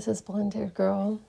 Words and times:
this 0.00 0.16
is 0.16 0.22
blonde 0.22 0.54
haired 0.54 0.72
girl. 0.72 1.20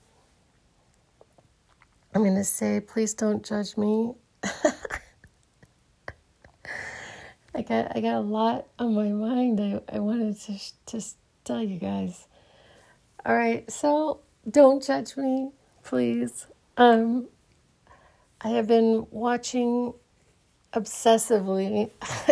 I'm 2.14 2.22
going 2.22 2.36
to 2.36 2.44
say, 2.44 2.80
please 2.80 3.12
don't 3.12 3.44
judge 3.44 3.76
me. 3.76 4.14
I 7.54 7.60
got 7.60 7.94
I 7.94 8.00
got 8.00 8.14
a 8.14 8.20
lot 8.20 8.68
on 8.78 8.94
my 8.94 9.10
mind. 9.10 9.60
I, 9.60 9.82
I 9.94 9.98
wanted 9.98 10.40
to 10.40 10.58
just 10.86 11.16
tell 11.44 11.62
you 11.62 11.78
guys. 11.78 12.26
All 13.26 13.36
right, 13.36 13.70
so 13.70 14.20
don't 14.50 14.82
judge 14.82 15.18
me, 15.18 15.50
please. 15.84 16.46
Um, 16.78 17.28
I 18.40 18.48
have 18.50 18.66
been 18.66 19.06
watching 19.10 19.92
obsessively 20.72 21.90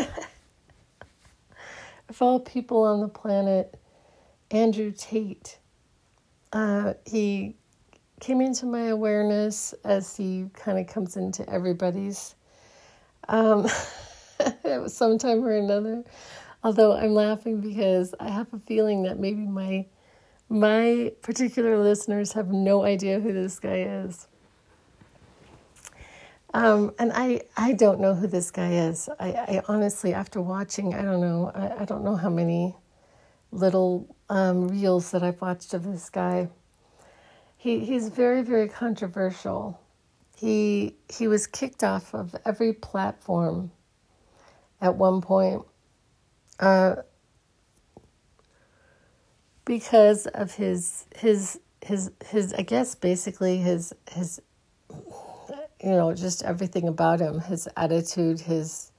of 2.09 2.23
all 2.23 2.41
people 2.41 2.85
on 2.85 3.01
the 3.01 3.09
planet, 3.09 3.79
Andrew 4.51 4.91
Tate. 4.91 5.59
Uh, 6.53 6.95
he 7.07 7.57
came 8.21 8.41
into 8.41 8.67
my 8.67 8.87
awareness 8.87 9.73
as 9.85 10.17
he 10.17 10.47
kind 10.55 10.79
of 10.79 10.87
comes 10.87 11.17
into 11.17 11.49
everybody's 11.49 12.35
um, 13.29 13.67
sometime 14.87 15.45
or 15.45 15.53
another. 15.53 16.05
Although 16.63 16.97
I'm 16.97 17.15
laughing 17.15 17.61
because 17.61 18.15
I 18.21 18.29
have 18.29 18.53
a 18.53 18.59
feeling 18.59 19.05
that 19.05 19.19
maybe 19.19 19.47
my 19.47 19.87
my 20.51 21.13
particular 21.23 21.79
listeners 21.79 22.33
have 22.33 22.49
no 22.49 22.85
idea 22.85 23.21
who 23.21 23.33
this 23.33 23.61
guy 23.61 23.83
is. 24.05 24.27
Um, 26.53 26.93
and 26.99 27.13
I, 27.15 27.43
I 27.57 27.73
don't 27.75 28.01
know 28.01 28.15
who 28.15 28.27
this 28.27 28.51
guy 28.51 28.73
is. 28.73 29.09
I, 29.21 29.29
I 29.29 29.63
honestly, 29.69 30.13
after 30.13 30.41
watching, 30.41 30.93
I 30.95 31.03
don't 31.03 31.21
know, 31.21 31.53
I, 31.55 31.83
I 31.83 31.85
don't 31.85 32.03
know 32.03 32.17
how 32.17 32.29
many 32.29 32.75
little 33.53 34.15
um, 34.29 34.69
reels 34.69 35.11
that 35.11 35.23
I've 35.23 35.41
watched 35.41 35.75
of 35.75 35.85
this 35.85 36.09
guy. 36.11 36.49
He, 37.57 37.81
he's 37.81 38.09
very, 38.09 38.43
very 38.43 38.69
controversial. 38.69 39.81
He, 40.37 40.97
he 41.09 41.29
was 41.29 41.47
kicked 41.47 41.85
off 41.85 42.15
of 42.15 42.35
every 42.47 42.73
platform 42.73 43.73
at 44.81 44.97
one 44.97 45.21
point 45.21 45.63
uh, 46.59 46.97
because 49.65 50.27
of 50.29 50.55
his, 50.55 51.05
his, 51.17 51.61
his, 51.85 52.11
his, 52.27 52.55
I 52.55 52.63
guess 52.63 52.95
basically 52.95 53.59
his, 53.59 53.93
his 54.11 54.41
you 55.83 55.91
know, 55.91 56.15
just 56.15 56.43
everything 56.43 56.89
about 56.89 57.21
him, 57.21 57.41
his 57.41 57.69
attitude, 57.77 58.41
his, 58.41 58.93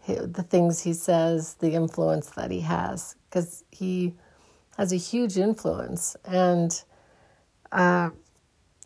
his 0.00 0.30
the 0.32 0.42
things 0.42 0.82
he 0.82 0.92
says, 0.92 1.54
the 1.54 1.72
influence 1.72 2.30
that 2.30 2.50
he 2.50 2.60
has, 2.60 3.16
because 3.30 3.64
he 3.70 4.14
has 4.76 4.92
a 4.92 4.96
huge 4.96 5.38
influence. 5.38 6.16
And 6.24 6.82
uh, 7.70 8.10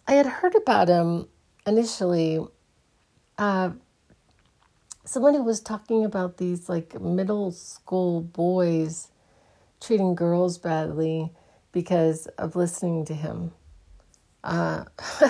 I 0.06 0.12
had 0.12 0.26
heard 0.26 0.54
about 0.54 0.88
him 0.88 1.28
initially. 1.66 2.44
Uh, 3.38 3.70
somebody 5.04 5.38
was 5.38 5.60
talking 5.60 6.04
about 6.04 6.36
these 6.36 6.68
like 6.68 7.00
middle 7.00 7.50
school 7.50 8.20
boys 8.20 9.08
treating 9.80 10.14
girls 10.14 10.58
badly 10.58 11.32
because 11.72 12.26
of 12.38 12.54
listening 12.54 13.04
to 13.06 13.14
him. 13.14 13.52
Uh, 14.44 14.84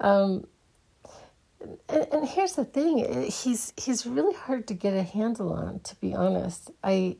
Um, 0.00 0.46
and, 1.88 2.06
and 2.12 2.28
here's 2.28 2.54
the 2.54 2.64
thing: 2.64 3.04
eh, 3.04 3.30
he's 3.30 3.72
he's 3.76 4.06
really 4.06 4.34
hard 4.34 4.66
to 4.68 4.74
get 4.74 4.94
a 4.94 5.02
handle 5.02 5.52
on. 5.52 5.80
To 5.80 5.96
be 5.96 6.14
honest, 6.14 6.70
I, 6.82 7.16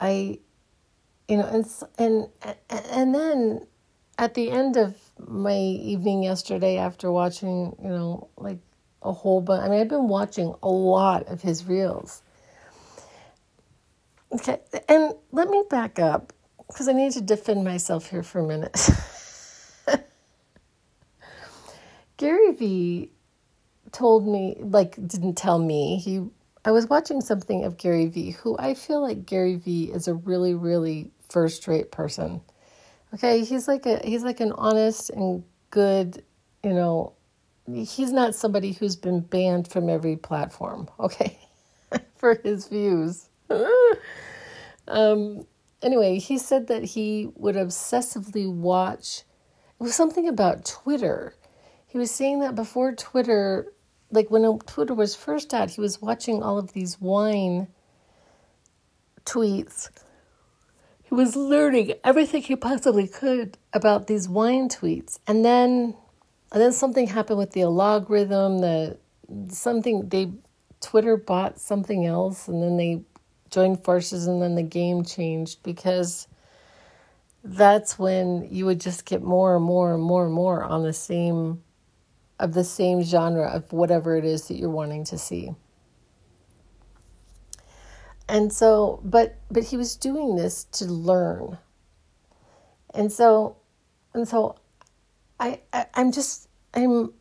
I, 0.00 0.40
you 1.28 1.36
know, 1.36 1.46
and 1.46 1.66
and 1.98 2.28
and 2.90 3.14
then 3.14 3.66
at 4.18 4.34
the 4.34 4.50
end 4.50 4.76
of 4.76 4.96
my 5.18 5.56
evening 5.56 6.22
yesterday, 6.22 6.76
after 6.76 7.10
watching, 7.10 7.76
you 7.82 7.88
know, 7.88 8.28
like 8.36 8.58
a 9.02 9.12
whole 9.12 9.40
bunch. 9.40 9.64
I 9.64 9.68
mean, 9.68 9.80
I've 9.80 9.88
been 9.88 10.08
watching 10.08 10.54
a 10.62 10.68
lot 10.68 11.26
of 11.28 11.42
his 11.42 11.64
reels. 11.64 12.22
Okay, 14.32 14.60
and 14.88 15.14
let 15.32 15.48
me 15.48 15.64
back 15.68 15.98
up 15.98 16.32
because 16.68 16.86
I 16.86 16.92
need 16.92 17.12
to 17.12 17.20
defend 17.20 17.64
myself 17.64 18.10
here 18.10 18.22
for 18.22 18.40
a 18.40 18.46
minute. 18.46 18.88
Gary 22.16 22.52
Vee 22.52 23.10
told 23.92 24.26
me, 24.26 24.56
like, 24.60 24.96
didn't 25.06 25.34
tell 25.36 25.58
me. 25.58 25.98
He, 25.98 26.24
I 26.64 26.70
was 26.70 26.88
watching 26.88 27.20
something 27.20 27.64
of 27.64 27.76
Gary 27.76 28.06
Vee, 28.06 28.30
who 28.30 28.56
I 28.58 28.74
feel 28.74 29.00
like 29.00 29.26
Gary 29.26 29.56
Vee 29.56 29.90
is 29.92 30.08
a 30.08 30.14
really, 30.14 30.54
really 30.54 31.10
first-rate 31.28 31.90
person. 31.90 32.40
Okay, 33.14 33.44
he's 33.44 33.66
like 33.66 33.86
a 33.86 34.00
he's 34.04 34.22
like 34.22 34.38
an 34.38 34.52
honest 34.52 35.10
and 35.10 35.42
good, 35.70 36.22
you 36.62 36.72
know. 36.72 37.14
He's 37.66 38.12
not 38.12 38.36
somebody 38.36 38.72
who's 38.72 38.94
been 38.94 39.20
banned 39.20 39.68
from 39.68 39.88
every 39.88 40.16
platform. 40.16 40.88
Okay, 41.00 41.38
for 42.16 42.40
his 42.44 42.68
views. 42.68 43.28
um. 44.88 45.44
Anyway, 45.82 46.18
he 46.18 46.36
said 46.36 46.66
that 46.66 46.84
he 46.84 47.30
would 47.36 47.56
obsessively 47.56 48.52
watch. 48.52 49.22
It 49.80 49.82
was 49.82 49.94
something 49.94 50.28
about 50.28 50.66
Twitter 50.66 51.34
he 51.90 51.98
was 51.98 52.12
saying 52.12 52.38
that 52.38 52.54
before 52.54 52.92
Twitter, 52.92 53.72
like 54.10 54.30
when 54.30 54.58
Twitter 54.60 54.94
was 54.94 55.14
first 55.14 55.54
out, 55.54 55.70
he 55.70 55.80
was 55.80 56.00
watching 56.00 56.42
all 56.42 56.58
of 56.58 56.72
these 56.72 57.00
wine 57.00 57.68
tweets. 59.24 59.90
He 61.02 61.14
was 61.14 61.36
learning 61.36 61.94
everything 62.04 62.42
he 62.42 62.56
possibly 62.56 63.08
could 63.08 63.58
about 63.72 64.06
these 64.06 64.28
wine 64.28 64.68
tweets. 64.68 65.18
And 65.26 65.44
then 65.44 65.94
and 66.52 66.60
then 66.60 66.72
something 66.72 67.06
happened 67.06 67.38
with 67.38 67.52
the 67.52 67.62
algorithm, 67.62 68.58
the 68.58 68.98
something 69.48 70.08
they 70.08 70.32
Twitter 70.80 71.16
bought 71.16 71.60
something 71.60 72.06
else 72.06 72.48
and 72.48 72.62
then 72.62 72.76
they 72.76 73.02
joined 73.50 73.84
forces 73.84 74.26
and 74.26 74.40
then 74.42 74.54
the 74.54 74.62
game 74.62 75.04
changed 75.04 75.62
because 75.62 76.26
that's 77.44 77.98
when 77.98 78.48
you 78.50 78.66
would 78.66 78.80
just 78.80 79.04
get 79.04 79.22
more 79.22 79.56
and 79.56 79.64
more 79.64 79.94
and 79.94 80.02
more 80.02 80.24
and 80.24 80.34
more 80.34 80.62
on 80.62 80.82
the 80.82 80.92
same 80.92 81.62
of 82.40 82.54
the 82.54 82.64
same 82.64 83.02
genre 83.02 83.46
of 83.48 83.72
whatever 83.72 84.16
it 84.16 84.24
is 84.24 84.48
that 84.48 84.54
you're 84.54 84.70
wanting 84.70 85.04
to 85.04 85.18
see. 85.18 85.54
And 88.28 88.52
so, 88.52 89.00
but 89.04 89.36
but 89.50 89.64
he 89.64 89.76
was 89.76 89.94
doing 89.96 90.36
this 90.36 90.64
to 90.64 90.86
learn. 90.86 91.58
And 92.94 93.12
so, 93.12 93.56
and 94.14 94.26
so, 94.26 94.56
I, 95.38 95.60
I 95.72 95.86
I'm 95.94 96.12
just 96.12 96.48
I'm. 96.74 97.12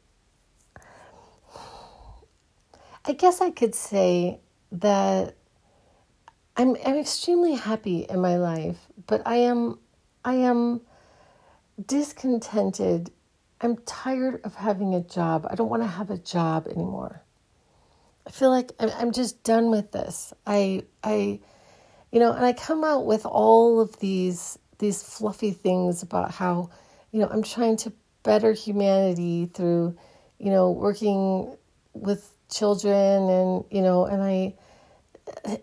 I 3.05 3.13
guess 3.13 3.41
I 3.41 3.49
could 3.49 3.73
say 3.73 4.39
that 4.71 5.35
I'm 6.55 6.77
I'm 6.85 6.95
extremely 6.95 7.55
happy 7.55 8.01
in 8.01 8.21
my 8.21 8.37
life, 8.37 8.77
but 9.07 9.21
I 9.25 9.37
am 9.37 9.79
I 10.23 10.35
am 10.35 10.81
discontented 11.83 13.11
I'm 13.61 13.77
tired 13.85 14.41
of 14.43 14.55
having 14.55 14.95
a 14.95 15.01
job. 15.01 15.45
I 15.49 15.55
don't 15.55 15.69
want 15.69 15.83
to 15.83 15.87
have 15.87 16.09
a 16.09 16.17
job 16.17 16.67
anymore. 16.67 17.21
I 18.25 18.31
feel 18.31 18.51
like 18.51 18.71
I'm 18.79 19.11
just 19.11 19.43
done 19.43 19.71
with 19.71 19.91
this. 19.91 20.33
I, 20.45 20.83
I, 21.03 21.39
you 22.11 22.19
know, 22.19 22.31
and 22.31 22.45
I 22.45 22.53
come 22.53 22.83
out 22.83 23.05
with 23.05 23.25
all 23.25 23.79
of 23.81 23.99
these 23.99 24.57
these 24.77 25.03
fluffy 25.03 25.51
things 25.51 26.01
about 26.03 26.31
how, 26.31 26.69
you 27.11 27.19
know, 27.19 27.27
I'm 27.29 27.43
trying 27.43 27.75
to 27.77 27.91
better 28.23 28.53
humanity 28.53 29.49
through, 29.53 29.97
you 30.37 30.51
know, 30.51 30.71
working 30.71 31.57
with 31.93 32.31
children 32.49 33.29
and 33.29 33.65
you 33.69 33.81
know, 33.81 34.05
and 34.05 34.23
I, 34.23 34.53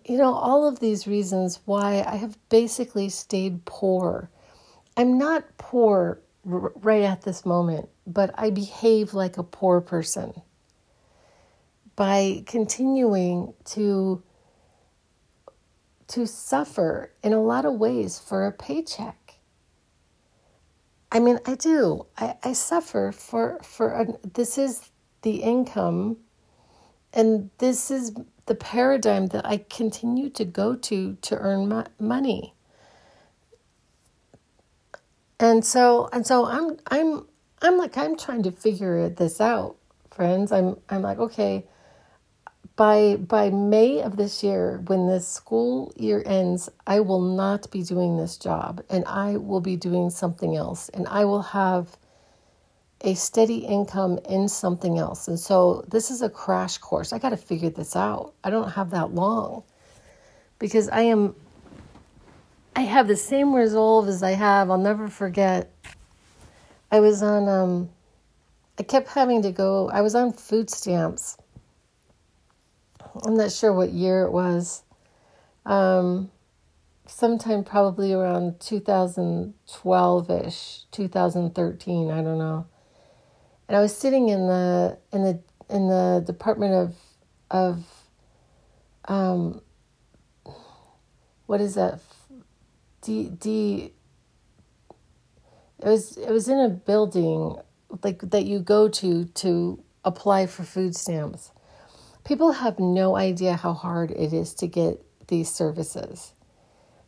you 0.04 0.18
know, 0.18 0.34
all 0.34 0.68
of 0.68 0.80
these 0.80 1.06
reasons 1.06 1.60
why 1.64 2.04
I 2.06 2.16
have 2.16 2.36
basically 2.50 3.08
stayed 3.08 3.64
poor. 3.64 4.28
I'm 4.98 5.18
not 5.18 5.44
poor 5.56 6.20
right 6.44 7.02
at 7.02 7.22
this 7.22 7.44
moment, 7.44 7.88
but 8.06 8.30
I 8.38 8.50
behave 8.50 9.14
like 9.14 9.36
a 9.36 9.42
poor 9.42 9.80
person 9.80 10.42
by 11.96 12.42
continuing 12.46 13.54
to 13.66 14.22
to 16.08 16.26
suffer 16.26 17.12
in 17.22 17.32
a 17.32 17.42
lot 17.42 17.64
of 17.64 17.74
ways 17.74 18.18
for 18.20 18.46
a 18.46 18.52
paycheck. 18.52 19.34
I 21.10 21.18
mean, 21.18 21.40
I 21.46 21.56
do. 21.56 22.06
I, 22.16 22.36
I 22.44 22.52
suffer 22.52 23.12
for 23.12 23.58
for 23.62 23.92
a, 23.92 24.06
this 24.34 24.58
is 24.58 24.90
the 25.22 25.42
income, 25.42 26.18
and 27.12 27.50
this 27.58 27.90
is 27.90 28.14
the 28.46 28.54
paradigm 28.54 29.26
that 29.28 29.44
I 29.44 29.58
continue 29.68 30.30
to 30.30 30.44
go 30.44 30.76
to 30.76 31.14
to 31.22 31.36
earn 31.38 31.68
my 31.68 31.86
money 31.98 32.54
and 35.38 35.64
so 35.64 36.08
and 36.12 36.26
so 36.26 36.46
i'm 36.46 36.76
i'm 36.90 37.26
i'm 37.62 37.78
like 37.78 37.96
i'm 37.96 38.16
trying 38.16 38.42
to 38.42 38.50
figure 38.50 39.08
this 39.08 39.40
out 39.40 39.76
friends 40.10 40.52
i'm 40.52 40.76
i'm 40.88 41.02
like 41.02 41.18
okay 41.18 41.64
by 42.76 43.16
by 43.16 43.48
May 43.48 44.02
of 44.02 44.16
this 44.16 44.44
year, 44.44 44.82
when 44.86 45.08
this 45.08 45.26
school 45.26 45.92
year 45.96 46.22
ends, 46.26 46.68
I 46.86 47.00
will 47.00 47.22
not 47.22 47.70
be 47.70 47.82
doing 47.82 48.18
this 48.18 48.36
job 48.36 48.82
and 48.90 49.04
I 49.06 49.38
will 49.38 49.62
be 49.62 49.76
doing 49.76 50.10
something 50.10 50.54
else 50.54 50.90
and 50.90 51.08
I 51.08 51.24
will 51.24 51.42
have 51.42 51.96
a 53.00 53.14
steady 53.14 53.58
income 53.58 54.18
in 54.28 54.48
something 54.48 54.98
else. 54.98 55.26
And 55.28 55.38
so 55.38 55.84
this 55.88 56.10
is 56.10 56.22
a 56.22 56.30
crash 56.30 56.78
course. 56.78 57.12
I 57.12 57.18
got 57.18 57.30
to 57.30 57.36
figure 57.36 57.70
this 57.70 57.96
out. 57.96 58.34
I 58.44 58.50
don't 58.50 58.70
have 58.70 58.90
that 58.90 59.14
long 59.14 59.62
because 60.58 60.88
I 60.90 61.00
am 61.02 61.34
I 62.74 62.82
have 62.82 63.08
the 63.08 63.16
same 63.16 63.54
resolve 63.54 64.06
as 64.06 64.22
I 64.22 64.32
have. 64.32 64.70
I'll 64.70 64.76
never 64.76 65.08
forget. 65.08 65.72
I 66.96 67.00
was 67.00 67.22
on 67.22 67.48
um 67.48 67.90
I 68.78 68.82
kept 68.82 69.08
having 69.08 69.42
to 69.42 69.52
go. 69.52 69.90
I 69.90 70.00
was 70.00 70.14
on 70.14 70.32
food 70.32 70.70
stamps. 70.70 71.36
I'm 73.24 73.36
not 73.36 73.52
sure 73.52 73.72
what 73.72 73.90
year 73.90 74.22
it 74.22 74.32
was. 74.32 74.82
Um 75.64 76.30
sometime 77.06 77.64
probably 77.64 78.12
around 78.12 78.58
2012ish, 78.58 80.84
2013, 80.90 82.10
I 82.10 82.22
don't 82.22 82.38
know 82.38 82.66
and 83.68 83.76
I 83.76 83.80
was 83.80 83.96
sitting 83.96 84.28
in 84.28 84.46
the 84.46 84.98
in 85.12 85.22
the 85.22 85.40
in 85.68 85.88
the 85.88 86.22
Department 86.26 86.74
of 86.74 86.96
of 87.50 87.84
um 89.06 89.60
what 91.46 91.60
is 91.60 91.74
that 91.74 92.00
D 93.02 93.28
D 93.28 93.92
it 95.80 95.88
was 95.88 96.16
it 96.16 96.30
was 96.30 96.48
in 96.48 96.58
a 96.58 96.68
building 96.68 97.56
like 98.02 98.20
that 98.30 98.46
you 98.46 98.60
go 98.60 98.88
to 98.88 99.24
to 99.24 99.82
apply 100.04 100.46
for 100.46 100.62
food 100.62 100.96
stamps. 100.96 101.50
People 102.24 102.52
have 102.52 102.78
no 102.78 103.16
idea 103.16 103.54
how 103.54 103.72
hard 103.72 104.10
it 104.10 104.32
is 104.32 104.54
to 104.54 104.66
get 104.66 105.04
these 105.28 105.50
services. 105.50 106.32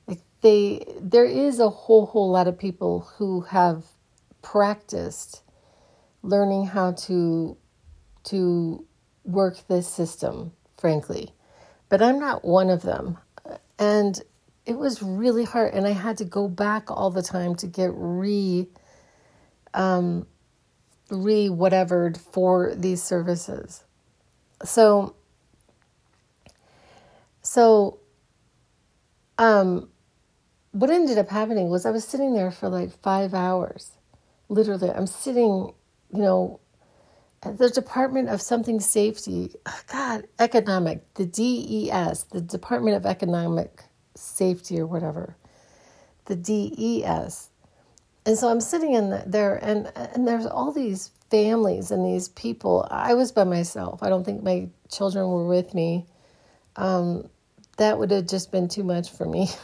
Like 0.07 0.21
they 0.43 0.85
there 1.01 1.25
is 1.25 1.59
a 1.61 1.71
whole 1.71 2.07
whole 2.07 2.31
lot 2.31 2.49
of 2.49 2.59
people 2.59 3.01
who 3.17 3.43
have 3.43 3.85
practiced 4.43 5.43
learning 6.23 6.67
how 6.67 6.93
to 6.93 7.57
to 8.25 8.85
work 9.25 9.67
this 9.69 9.89
system, 9.89 10.53
frankly. 10.79 11.33
But 11.89 12.03
I'm 12.03 12.19
not 12.19 12.45
one 12.45 12.71
of 12.71 12.83
them. 12.83 13.19
And 13.79 14.21
it 14.69 14.77
was 14.77 15.03
really 15.03 15.45
hard 15.45 15.73
and 15.73 15.87
I 15.87 15.93
had 15.93 16.19
to 16.19 16.27
go 16.27 16.47
back 16.47 16.91
all 16.91 17.11
the 17.11 17.23
time 17.23 17.55
to 17.57 17.67
get 17.67 17.91
re 17.95 18.69
um 19.73 20.27
re 21.11 21.49
whatevered 21.49 22.19
for 22.19 22.75
these 22.75 23.03
services. 23.03 23.85
So 24.63 25.17
so 27.41 27.99
um 29.39 29.89
what 30.73 30.91
ended 30.91 31.17
up 31.17 31.31
happening 31.31 31.71
was 31.71 31.87
I 31.87 31.91
was 31.91 32.05
sitting 32.05 32.35
there 32.35 32.51
for 32.51 32.69
like 32.69 32.93
5 32.93 33.33
hours. 33.33 33.93
Literally, 34.51 34.91
I'm 34.91 35.07
sitting 35.07 35.73
you 36.13 36.23
know, 36.23 36.61
at 37.43 37.59
the 37.59 37.71
Department 37.71 38.29
of 38.29 38.43
Something 38.43 38.81
Safety, 38.81 39.55
God, 39.87 40.27
economic, 40.39 41.15
the 41.15 41.27
DES, 41.27 42.25
the 42.33 42.41
Department 42.41 42.97
of 42.97 43.07
Economic 43.07 43.85
Safety 44.19 44.81
or 44.81 44.87
whatever, 44.87 45.37
the 46.27 46.37
DES. 46.37 47.51
And 48.27 48.37
so 48.37 48.49
I'm 48.49 48.61
sitting 48.61 48.95
in 48.95 49.23
there, 49.27 49.57
and 49.57 49.91
and 49.97 50.27
there's 50.27 50.47
all 50.47 50.73
these 50.73 51.11
families 51.31 51.91
and 51.91 52.05
these 52.05 52.29
people. 52.29 52.87
I 52.91 53.15
was 53.15 53.33
by 53.33 53.45
myself. 53.45 54.03
I 54.03 54.09
don't 54.09 54.25
think 54.25 54.43
my 54.43 54.69
children 54.91 55.29
were 55.29 55.47
with 55.47 55.75
me. 55.75 56.07
Um, 56.77 57.29
that 57.77 57.99
would 57.99 58.11
have 58.11 58.27
just 58.27 58.51
been 58.53 58.69
too 58.69 58.85
much 58.85 59.11
for 59.11 59.25
me. 59.25 59.49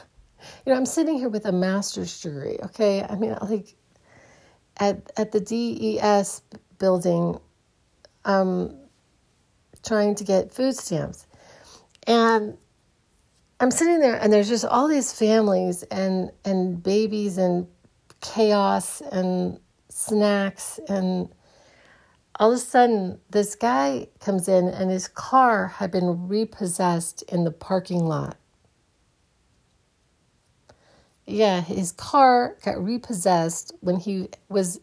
You 0.66 0.72
know, 0.72 0.76
I'm 0.76 0.84
sitting 0.84 1.16
here 1.16 1.30
with 1.30 1.46
a 1.46 1.52
master's 1.52 2.20
degree. 2.20 2.58
Okay, 2.64 3.02
I 3.02 3.16
mean, 3.16 3.34
like 3.40 3.74
at 4.76 5.10
at 5.16 5.32
the 5.32 5.40
DES 5.40 6.42
building, 6.78 7.40
um, 8.26 8.76
trying 9.82 10.14
to 10.16 10.24
get 10.24 10.52
food 10.52 10.76
stamps, 10.76 11.26
and 12.06 12.58
I'm 13.64 13.72
sitting 13.72 14.00
there, 14.00 14.16
and 14.16 14.32
there's 14.32 14.48
just 14.50 14.66
all 14.66 14.88
these 14.88 15.12
families 15.12 15.84
and 15.84 16.32
and 16.44 16.82
babies 16.82 17.38
and 17.38 17.68
chaos 18.22 19.02
and 19.12 19.60
snacks 19.90 20.80
and 20.88 21.30
all 22.40 22.50
of 22.52 22.56
a 22.56 22.60
sudden 22.60 23.20
this 23.30 23.54
guy 23.56 24.08
comes 24.20 24.48
in 24.48 24.68
and 24.68 24.90
his 24.90 25.08
car 25.08 25.68
had 25.68 25.90
been 25.92 26.28
repossessed 26.28 27.22
in 27.24 27.44
the 27.44 27.52
parking 27.52 28.06
lot 28.06 28.36
yeah, 31.26 31.60
his 31.62 31.92
car 31.92 32.56
got 32.64 32.82
repossessed 32.82 33.72
when 33.80 33.96
he 33.96 34.28
was 34.48 34.80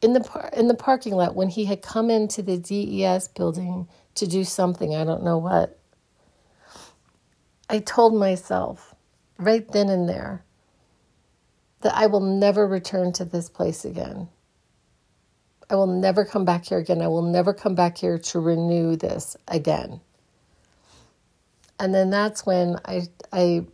in 0.00 0.14
the 0.14 0.20
par- 0.20 0.50
in 0.56 0.68
the 0.68 0.74
parking 0.74 1.14
lot 1.14 1.34
when 1.36 1.48
he 1.48 1.66
had 1.66 1.82
come 1.82 2.10
into 2.10 2.42
the 2.42 2.58
DES 2.58 3.28
building 3.28 3.88
to 4.16 4.26
do 4.26 4.44
something, 4.44 4.94
I 4.94 5.04
don't 5.04 5.24
know 5.24 5.38
what. 5.38 5.77
I 7.68 7.80
told 7.80 8.14
myself 8.14 8.94
right 9.38 9.70
then 9.70 9.88
and 9.88 10.08
there 10.08 10.44
that 11.82 11.94
I 11.94 12.06
will 12.06 12.20
never 12.20 12.66
return 12.66 13.12
to 13.14 13.24
this 13.24 13.48
place 13.48 13.84
again. 13.84 14.28
I 15.70 15.76
will 15.76 15.86
never 15.86 16.24
come 16.24 16.44
back 16.44 16.64
here 16.66 16.78
again. 16.78 17.02
I 17.02 17.08
will 17.08 17.22
never 17.22 17.52
come 17.52 17.74
back 17.74 17.98
here 17.98 18.18
to 18.18 18.40
renew 18.40 18.96
this 18.96 19.36
again. 19.46 20.00
And 21.78 21.94
then 21.94 22.10
that's 22.10 22.44
when 22.46 22.76
I 22.84 23.02
I 23.32 23.66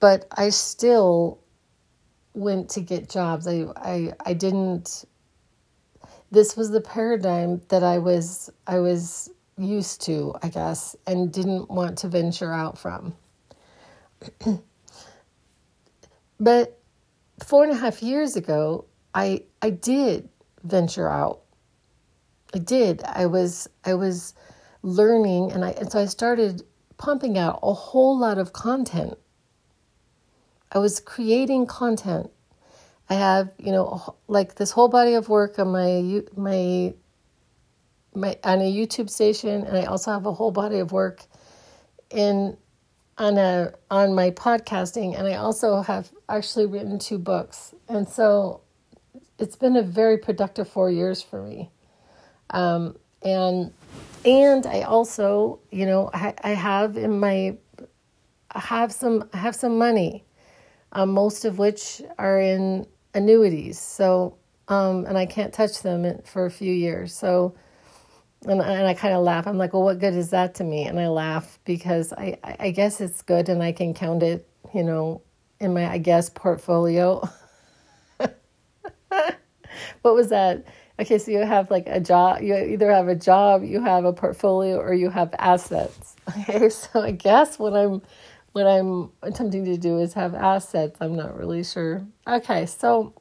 but 0.00 0.26
I 0.32 0.48
still 0.48 1.38
went 2.34 2.70
to 2.70 2.80
get 2.80 3.08
jobs. 3.08 3.46
I, 3.46 3.66
I, 3.76 4.12
I 4.24 4.32
didn't, 4.32 5.04
this 6.30 6.56
was 6.56 6.70
the 6.70 6.80
paradigm 6.80 7.60
that 7.68 7.84
I 7.84 7.98
was, 7.98 8.50
I 8.66 8.78
was 8.78 9.30
used 9.60 10.02
to, 10.02 10.34
I 10.42 10.48
guess, 10.48 10.96
and 11.06 11.32
didn't 11.32 11.70
want 11.70 11.98
to 11.98 12.08
venture 12.08 12.52
out 12.52 12.78
from. 12.78 13.14
but 16.40 16.78
four 17.44 17.64
and 17.64 17.72
a 17.72 17.76
half 17.76 18.02
years 18.02 18.36
ago, 18.36 18.86
I, 19.14 19.44
I 19.62 19.70
did 19.70 20.28
venture 20.64 21.08
out. 21.08 21.40
I 22.54 22.58
did. 22.58 23.02
I 23.04 23.26
was, 23.26 23.68
I 23.84 23.94
was 23.94 24.34
learning 24.82 25.52
and 25.52 25.64
I, 25.64 25.70
and 25.70 25.90
so 25.90 26.00
I 26.00 26.06
started 26.06 26.62
pumping 26.98 27.38
out 27.38 27.60
a 27.62 27.72
whole 27.72 28.18
lot 28.18 28.38
of 28.38 28.52
content 28.52 29.16
I 30.72 30.78
was 30.78 31.00
creating 31.00 31.66
content. 31.66 32.30
I 33.08 33.14
have, 33.14 33.50
you 33.58 33.72
know, 33.72 34.14
like 34.28 34.54
this 34.54 34.70
whole 34.70 34.88
body 34.88 35.14
of 35.14 35.28
work 35.28 35.58
on 35.58 35.72
my 35.72 36.22
my 36.36 36.94
my 38.14 38.36
on 38.44 38.60
a 38.60 38.72
YouTube 38.72 39.10
station, 39.10 39.64
and 39.64 39.76
I 39.76 39.84
also 39.84 40.12
have 40.12 40.26
a 40.26 40.32
whole 40.32 40.50
body 40.50 40.78
of 40.78 40.92
work 40.92 41.24
in 42.10 42.56
on 43.18 43.38
a 43.38 43.74
on 43.90 44.14
my 44.14 44.30
podcasting, 44.30 45.18
and 45.18 45.26
I 45.26 45.34
also 45.34 45.82
have 45.82 46.10
actually 46.28 46.66
written 46.66 46.98
two 46.98 47.18
books, 47.18 47.74
and 47.88 48.08
so 48.08 48.62
it's 49.38 49.56
been 49.56 49.76
a 49.76 49.82
very 49.82 50.18
productive 50.18 50.68
four 50.68 50.90
years 50.90 51.22
for 51.22 51.42
me. 51.42 51.70
Um, 52.50 52.96
and 53.22 53.72
and 54.24 54.66
I 54.66 54.82
also, 54.82 55.60
you 55.70 55.86
know, 55.86 56.10
I, 56.12 56.34
I 56.42 56.50
have 56.50 56.96
in 56.96 57.20
my 57.20 57.56
I 58.50 58.58
have 58.60 58.92
some 58.92 59.28
I 59.32 59.38
have 59.38 59.54
some 59.54 59.78
money 59.78 60.24
um, 60.92 61.10
most 61.10 61.44
of 61.44 61.58
which 61.58 62.02
are 62.18 62.40
in 62.40 62.86
annuities. 63.14 63.78
So, 63.78 64.36
um, 64.68 65.04
and 65.06 65.16
I 65.16 65.26
can't 65.26 65.52
touch 65.52 65.82
them 65.82 66.20
for 66.24 66.46
a 66.46 66.50
few 66.50 66.72
years. 66.72 67.14
So, 67.14 67.54
and, 68.46 68.60
and 68.60 68.86
I 68.86 68.94
kind 68.94 69.14
of 69.14 69.22
laugh. 69.22 69.46
I'm 69.46 69.58
like, 69.58 69.72
well, 69.72 69.82
what 69.82 69.98
good 69.98 70.14
is 70.14 70.30
that 70.30 70.54
to 70.56 70.64
me? 70.64 70.86
And 70.86 70.98
I 70.98 71.08
laugh 71.08 71.58
because 71.64 72.12
I, 72.12 72.38
I 72.42 72.70
guess 72.70 73.00
it's 73.00 73.22
good 73.22 73.48
and 73.48 73.62
I 73.62 73.72
can 73.72 73.92
count 73.94 74.22
it, 74.22 74.48
you 74.74 74.82
know, 74.82 75.22
in 75.58 75.74
my, 75.74 75.90
I 75.90 75.98
guess, 75.98 76.30
portfolio. 76.30 77.28
what 80.02 80.14
was 80.14 80.30
that? 80.30 80.64
Okay, 80.98 81.18
so 81.18 81.30
you 81.30 81.38
have 81.38 81.70
like 81.70 81.86
a 81.86 82.00
job, 82.00 82.42
you 82.42 82.54
either 82.54 82.90
have 82.90 83.08
a 83.08 83.14
job, 83.14 83.62
you 83.64 83.80
have 83.82 84.04
a 84.04 84.12
portfolio, 84.12 84.76
or 84.78 84.92
you 84.92 85.10
have 85.10 85.34
assets. 85.38 86.16
Okay, 86.28 86.68
so 86.68 87.00
I 87.00 87.10
guess 87.10 87.58
what 87.58 87.74
I'm 87.74 88.02
what 88.52 88.64
I'm 88.64 89.10
attempting 89.22 89.64
to 89.64 89.76
do 89.76 89.98
is 89.98 90.12
have 90.14 90.32
assets. 90.32 90.96
I'm 91.00 91.16
not 91.16 91.36
really 91.36 91.64
sure. 91.64 92.06
Okay, 92.24 92.66
so 92.66 93.14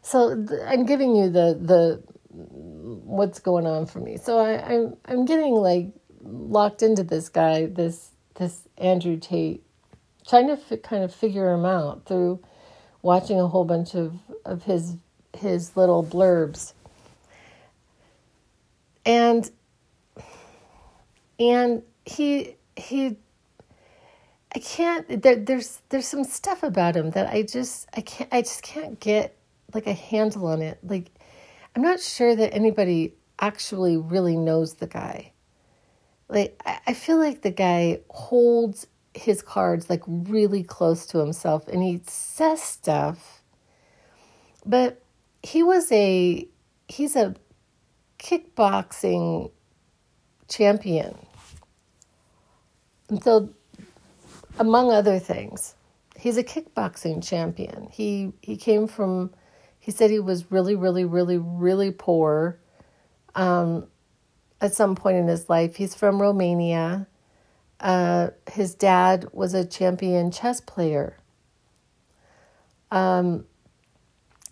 so 0.00 0.36
th- 0.46 0.60
I'm 0.64 0.86
giving 0.86 1.16
you 1.16 1.28
the 1.28 1.58
the 1.60 2.13
what's 2.34 3.38
going 3.38 3.66
on 3.66 3.86
for 3.86 4.00
me. 4.00 4.16
So 4.16 4.38
I, 4.38 4.74
I'm 4.74 4.96
I'm 5.06 5.24
getting 5.24 5.54
like 5.54 5.88
locked 6.22 6.82
into 6.82 7.04
this 7.04 7.28
guy, 7.28 7.66
this 7.66 8.10
this 8.36 8.68
Andrew 8.78 9.18
Tate, 9.18 9.64
trying 10.26 10.48
to 10.48 10.56
fi- 10.56 10.78
kind 10.78 11.04
of 11.04 11.14
figure 11.14 11.52
him 11.52 11.64
out 11.64 12.06
through 12.06 12.40
watching 13.02 13.40
a 13.40 13.48
whole 13.48 13.64
bunch 13.64 13.94
of 13.94 14.18
of 14.44 14.64
his 14.64 14.96
his 15.36 15.76
little 15.76 16.04
blurbs. 16.04 16.74
And 19.06 19.50
and 21.38 21.82
he 22.06 22.56
he 22.76 23.16
I 24.54 24.58
can't 24.60 25.22
there, 25.22 25.36
there's 25.36 25.82
there's 25.90 26.08
some 26.08 26.24
stuff 26.24 26.62
about 26.62 26.96
him 26.96 27.10
that 27.10 27.28
I 27.32 27.42
just 27.42 27.88
I 27.94 28.00
can't 28.02 28.32
I 28.32 28.42
just 28.42 28.62
can't 28.62 29.00
get 29.00 29.36
like 29.74 29.86
a 29.86 29.92
handle 29.92 30.46
on 30.46 30.62
it. 30.62 30.78
Like 30.82 31.10
I'm 31.74 31.82
not 31.82 32.00
sure 32.00 32.34
that 32.36 32.54
anybody 32.54 33.14
actually 33.38 33.96
really 33.96 34.36
knows 34.36 34.74
the 34.74 34.86
guy. 34.86 35.32
Like 36.28 36.60
I, 36.86 36.94
feel 36.94 37.18
like 37.18 37.42
the 37.42 37.50
guy 37.50 38.00
holds 38.08 38.86
his 39.12 39.42
cards 39.42 39.90
like 39.90 40.02
really 40.06 40.62
close 40.62 41.06
to 41.06 41.18
himself 41.18 41.68
and 41.68 41.82
he 41.82 42.00
says 42.06 42.62
stuff. 42.62 43.42
But 44.64 45.02
he 45.42 45.62
was 45.62 45.90
a 45.92 46.48
he's 46.88 47.16
a 47.16 47.34
kickboxing 48.18 49.50
champion. 50.48 51.14
And 53.10 53.22
so 53.22 53.50
among 54.58 54.90
other 54.90 55.18
things 55.18 55.74
he's 56.16 56.38
a 56.38 56.44
kickboxing 56.44 57.22
champion. 57.22 57.88
He 57.90 58.32
he 58.40 58.56
came 58.56 58.86
from 58.86 59.30
he 59.84 59.90
said 59.90 60.10
he 60.10 60.20
was 60.20 60.50
really 60.50 60.74
really 60.74 61.04
really 61.04 61.38
really 61.38 61.90
poor 61.90 62.58
um, 63.34 63.86
at 64.60 64.72
some 64.72 64.94
point 64.94 65.16
in 65.16 65.28
his 65.28 65.48
life 65.48 65.76
he's 65.76 65.94
from 65.94 66.20
romania 66.20 67.06
uh, 67.84 68.30
his 68.50 68.74
dad 68.74 69.26
was 69.32 69.52
a 69.52 69.64
champion 69.64 70.30
chess 70.30 70.60
player. 70.60 71.18
Um, 72.90 73.44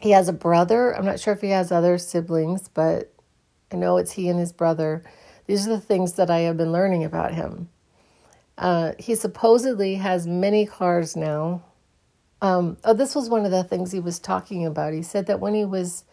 he 0.01 0.11
has 0.11 0.29
a 0.29 0.35
brother. 0.35 0.95
I'm 0.95 1.07
not 1.07 1.19
sure 1.19 1.33
if 1.33 1.41
he 1.41 1.51
has 1.51 1.73
other 1.73 1.97
siblings, 1.97 2.69
but 2.69 3.13
I 3.73 3.77
know 3.77 3.97
it's 3.97 4.13
he 4.13 4.29
and 4.29 4.39
his 4.39 4.53
brother. 4.53 5.03
These 5.47 5.67
are 5.67 5.71
the 5.71 5.81
things 5.81 6.15
that 6.15 6.31
I 6.31 6.41
have 6.41 6.59
been 6.59 6.73
learning 6.73 7.05
about 7.05 7.33
him. 7.33 7.71
Uh, 8.59 8.93
he 8.99 9.15
supposedly 9.15 9.95
has 9.95 10.27
many 10.27 10.67
cars 10.67 11.17
now. 11.17 11.63
Um, 12.43 12.77
oh, 12.83 12.93
this 12.93 13.15
was 13.15 13.31
one 13.31 13.45
of 13.45 13.53
the 13.53 13.63
things 13.63 13.93
he 13.93 14.01
was 14.01 14.19
talking 14.19 14.67
about. 14.67 14.93
He 14.93 15.03
said 15.03 15.27
that 15.29 15.41
when 15.41 15.55
he 15.55 15.65
was 15.65 16.05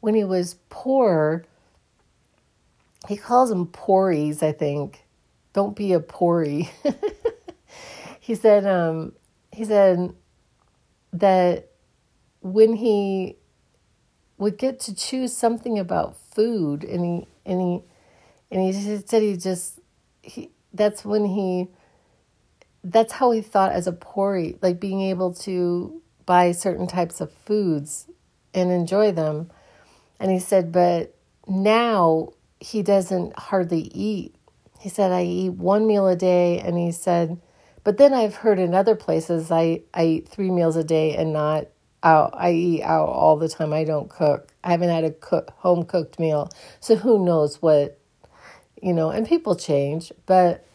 when 0.00 0.14
he 0.14 0.24
was 0.24 0.56
poor, 0.70 1.44
he 3.06 3.16
calls 3.16 3.50
them 3.50 3.66
pories, 3.66 4.42
I 4.42 4.52
think 4.52 5.04
don't 5.52 5.76
be 5.76 5.92
a 5.92 6.00
pori. 6.00 6.70
he 8.20 8.34
said, 8.34 8.66
um, 8.66 9.12
he 9.52 9.64
said 9.64 10.14
that 11.12 11.68
when 12.40 12.74
he 12.74 13.36
would 14.38 14.56
get 14.56 14.80
to 14.80 14.94
choose 14.94 15.36
something 15.36 15.78
about 15.78 16.16
food, 16.16 16.84
and 16.84 17.04
he 17.04 17.28
and 17.44 17.60
he 17.60 17.82
and 18.50 18.62
he 18.62 18.72
said 19.04 19.22
he 19.22 19.36
just 19.36 19.80
he 20.22 20.50
that's 20.72 21.04
when 21.04 21.26
he 21.26 21.68
that's 22.82 23.14
how 23.14 23.30
he 23.30 23.40
thought 23.40 23.72
as 23.72 23.86
a 23.86 23.92
pori, 23.92 24.58
like 24.62 24.80
being 24.80 25.00
able 25.02 25.32
to 25.34 26.00
buy 26.26 26.52
certain 26.52 26.86
types 26.86 27.20
of 27.20 27.32
foods 27.32 28.06
and 28.54 28.70
enjoy 28.70 29.12
them. 29.12 29.50
And 30.18 30.30
he 30.30 30.38
said, 30.38 30.72
but 30.72 31.14
now 31.46 32.32
he 32.58 32.82
doesn't 32.82 33.38
hardly 33.38 33.90
eat 33.94 34.34
he 34.80 34.88
said, 34.88 35.12
I 35.12 35.24
eat 35.24 35.50
one 35.50 35.86
meal 35.86 36.08
a 36.08 36.16
day. 36.16 36.58
And 36.58 36.78
he 36.78 36.90
said, 36.90 37.38
but 37.84 37.98
then 37.98 38.14
I've 38.14 38.36
heard 38.36 38.58
in 38.58 38.74
other 38.74 38.96
places 38.96 39.50
I, 39.50 39.82
I 39.92 40.04
eat 40.06 40.28
three 40.28 40.50
meals 40.50 40.74
a 40.74 40.82
day 40.82 41.14
and 41.16 41.34
not 41.34 41.66
out. 42.02 42.30
I 42.32 42.52
eat 42.52 42.82
out 42.82 43.10
all 43.10 43.36
the 43.36 43.48
time. 43.48 43.74
I 43.74 43.84
don't 43.84 44.08
cook. 44.08 44.48
I 44.64 44.70
haven't 44.70 44.88
had 44.88 45.04
a 45.04 45.10
cook, 45.10 45.50
home 45.58 45.84
cooked 45.84 46.18
meal. 46.18 46.48
So 46.80 46.96
who 46.96 47.22
knows 47.22 47.60
what, 47.60 47.98
you 48.82 48.94
know, 48.94 49.10
and 49.10 49.28
people 49.28 49.54
change. 49.54 50.12
But 50.24 50.66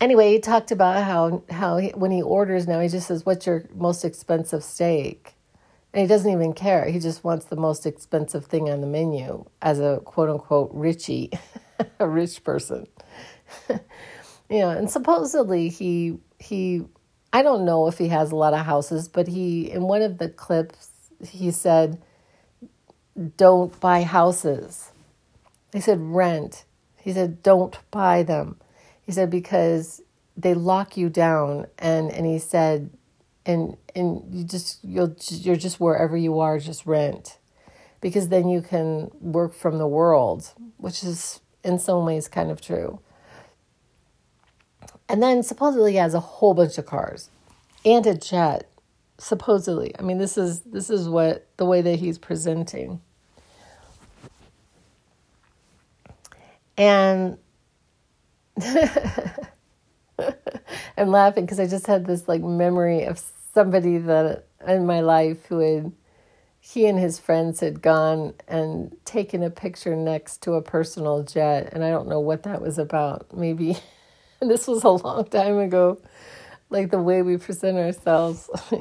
anyway, 0.00 0.32
he 0.32 0.40
talked 0.40 0.70
about 0.70 1.02
how, 1.04 1.42
how 1.50 1.76
he, 1.78 1.90
when 1.90 2.10
he 2.10 2.22
orders 2.22 2.66
now, 2.66 2.80
he 2.80 2.88
just 2.88 3.08
says, 3.08 3.24
What's 3.24 3.46
your 3.46 3.64
most 3.74 4.04
expensive 4.04 4.62
steak? 4.64 5.34
And 5.92 6.02
he 6.02 6.06
doesn't 6.06 6.30
even 6.30 6.52
care. 6.52 6.84
He 6.86 6.98
just 6.98 7.24
wants 7.24 7.46
the 7.46 7.56
most 7.56 7.86
expensive 7.86 8.44
thing 8.46 8.68
on 8.68 8.80
the 8.80 8.86
menu 8.86 9.44
as 9.62 9.80
a 9.80 10.00
quote 10.04 10.28
unquote 10.28 10.70
richie. 10.72 11.30
a 11.98 12.08
rich 12.08 12.42
person. 12.44 12.86
you 13.68 13.78
know, 14.50 14.70
and 14.70 14.90
supposedly 14.90 15.68
he 15.68 16.18
he 16.38 16.84
I 17.32 17.42
don't 17.42 17.64
know 17.64 17.86
if 17.88 17.98
he 17.98 18.08
has 18.08 18.30
a 18.30 18.36
lot 18.36 18.54
of 18.54 18.64
houses, 18.64 19.08
but 19.08 19.28
he 19.28 19.70
in 19.70 19.82
one 19.82 20.02
of 20.02 20.18
the 20.18 20.28
clips 20.28 20.90
he 21.26 21.50
said 21.50 22.00
don't 23.36 23.78
buy 23.80 24.02
houses. 24.02 24.92
He 25.72 25.80
said 25.80 26.00
rent. 26.00 26.64
He 26.96 27.12
said 27.12 27.42
don't 27.42 27.78
buy 27.90 28.22
them. 28.22 28.58
He 29.08 29.12
said 29.12 29.30
because 29.30 30.02
they 30.36 30.52
lock 30.52 30.98
you 30.98 31.08
down 31.08 31.66
and 31.78 32.12
and 32.12 32.26
he 32.26 32.38
said 32.38 32.90
and 33.46 33.74
and 33.96 34.22
you 34.30 34.44
just 34.44 34.84
you'll 34.84 35.16
you're 35.30 35.56
just 35.56 35.80
wherever 35.80 36.14
you 36.14 36.40
are 36.40 36.58
just 36.58 36.84
rent 36.84 37.38
because 38.02 38.28
then 38.28 38.50
you 38.50 38.60
can 38.60 39.10
work 39.18 39.54
from 39.54 39.78
the 39.78 39.86
world 39.86 40.52
which 40.76 41.02
is 41.02 41.40
in 41.64 41.78
some 41.78 42.04
ways 42.04 42.28
kind 42.28 42.50
of 42.50 42.60
true. 42.60 43.00
And 45.08 45.22
then 45.22 45.42
supposedly 45.42 45.92
he 45.92 45.96
has 45.96 46.12
a 46.12 46.20
whole 46.20 46.52
bunch 46.52 46.76
of 46.76 46.84
cars 46.84 47.30
and 47.86 48.06
a 48.06 48.14
jet. 48.14 48.68
Supposedly. 49.16 49.98
I 49.98 50.02
mean 50.02 50.18
this 50.18 50.36
is 50.36 50.60
this 50.60 50.90
is 50.90 51.08
what 51.08 51.46
the 51.56 51.64
way 51.64 51.80
that 51.80 51.98
he's 51.98 52.18
presenting. 52.18 53.00
And 56.76 57.38
I'm 60.98 61.08
laughing 61.08 61.44
because 61.44 61.60
I 61.60 61.66
just 61.66 61.86
had 61.86 62.06
this 62.06 62.28
like 62.28 62.42
memory 62.42 63.04
of 63.04 63.22
somebody 63.54 63.98
that 63.98 64.46
in 64.66 64.86
my 64.86 65.00
life 65.00 65.46
who 65.46 65.58
had 65.58 65.92
he 66.60 66.86
and 66.86 66.98
his 66.98 67.18
friends 67.18 67.60
had 67.60 67.80
gone 67.80 68.34
and 68.46 68.94
taken 69.04 69.42
a 69.42 69.50
picture 69.50 69.96
next 69.96 70.42
to 70.42 70.52
a 70.52 70.62
personal 70.62 71.22
jet 71.22 71.70
and 71.72 71.82
i 71.84 71.88
don't 71.88 72.08
know 72.08 72.20
what 72.20 72.42
that 72.42 72.60
was 72.60 72.78
about. 72.78 73.26
Maybe 73.34 73.78
this 74.40 74.66
was 74.66 74.84
a 74.84 74.90
long 74.90 75.24
time 75.26 75.58
ago 75.58 76.00
like 76.68 76.90
the 76.90 77.00
way 77.00 77.22
we 77.22 77.36
present 77.36 77.78
ourselves. 77.78 78.50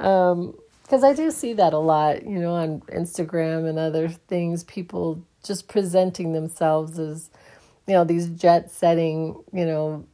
Um 0.00 0.54
because 0.82 1.04
i 1.04 1.14
do 1.14 1.30
see 1.30 1.52
that 1.54 1.72
a 1.72 1.78
lot 1.78 2.26
you 2.26 2.38
know 2.38 2.54
on 2.54 2.80
instagram 2.92 3.68
and 3.68 3.78
other 3.78 4.08
things 4.08 4.64
people 4.64 5.24
just 5.44 5.68
presenting 5.68 6.32
themselves 6.32 6.98
as 6.98 7.30
you 7.86 7.94
know 7.94 8.04
these 8.04 8.28
jet 8.28 8.70
setting 8.70 9.42
you 9.52 9.64
know 9.64 10.04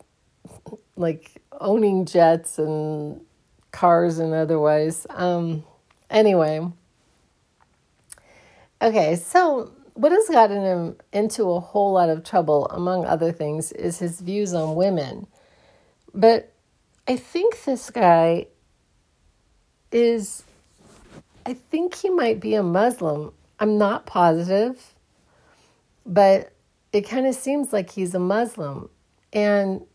like 0.96 1.42
owning 1.60 2.04
jets 2.04 2.58
and 2.58 3.20
cars 3.70 4.18
and 4.18 4.34
otherwise 4.34 5.06
um 5.10 5.62
Anyway. 6.10 6.66
Okay, 8.82 9.14
so 9.14 9.70
what 9.94 10.10
has 10.10 10.28
gotten 10.28 10.62
him 10.62 10.96
into 11.12 11.44
a 11.50 11.60
whole 11.60 11.92
lot 11.92 12.08
of 12.08 12.24
trouble, 12.24 12.66
among 12.68 13.04
other 13.04 13.30
things, 13.30 13.72
is 13.72 13.98
his 13.98 14.20
views 14.20 14.52
on 14.52 14.74
women. 14.74 15.26
But 16.12 16.52
I 17.06 17.16
think 17.16 17.62
this 17.64 17.90
guy 17.90 18.46
is, 19.92 20.42
I 21.46 21.54
think 21.54 21.94
he 21.94 22.10
might 22.10 22.40
be 22.40 22.54
a 22.54 22.62
Muslim. 22.62 23.32
I'm 23.60 23.78
not 23.78 24.06
positive, 24.06 24.94
but 26.06 26.52
it 26.92 27.02
kind 27.02 27.26
of 27.26 27.34
seems 27.34 27.72
like 27.72 27.90
he's 27.90 28.14
a 28.14 28.18
Muslim. 28.18 28.90
And 29.32 29.86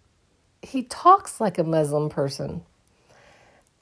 he 0.61 0.83
talks 0.83 1.39
like 1.39 1.57
a 1.57 1.63
Muslim 1.63 2.09
person. 2.09 2.63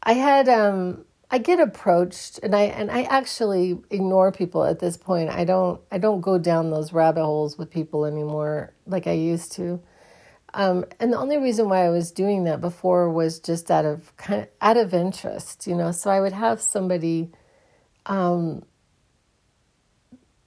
I 0.01 0.13
had 0.13 0.50
um, 0.50 1.05
I 1.32 1.38
get 1.38 1.60
approached 1.60 2.39
and 2.43 2.55
I 2.55 2.63
and 2.63 2.91
I 2.91 3.03
actually 3.03 3.79
ignore 3.89 4.32
people 4.32 4.65
at 4.65 4.79
this 4.79 4.98
point. 4.98 5.29
I 5.29 5.46
don't 5.46 5.82
I 5.91 5.98
don't 5.98 6.22
go 6.22 6.38
down 6.38 6.72
those 6.72 6.93
rabbit 6.93 7.24
holes 7.24 7.58
with 7.58 7.72
people 7.72 8.05
anymore 8.05 8.74
like 8.86 9.08
I 9.08 9.13
used 9.13 9.53
to. 9.53 9.82
Um, 10.55 10.86
and 11.00 11.12
the 11.12 11.17
only 11.17 11.38
reason 11.38 11.70
why 11.70 11.86
I 11.86 11.89
was 11.89 12.12
doing 12.12 12.43
that 12.43 12.62
before 12.62 13.10
was 13.10 13.39
just 13.39 13.72
out 13.72 13.86
of 13.86 14.15
kind 14.17 14.41
of 14.41 14.48
out 14.62 14.77
of 14.77 14.93
interest, 14.93 15.65
you 15.65 15.75
know. 15.75 15.91
So 15.91 16.12
I 16.12 16.20
would 16.20 16.34
have 16.34 16.62
somebody 16.62 17.32
um, 18.05 18.63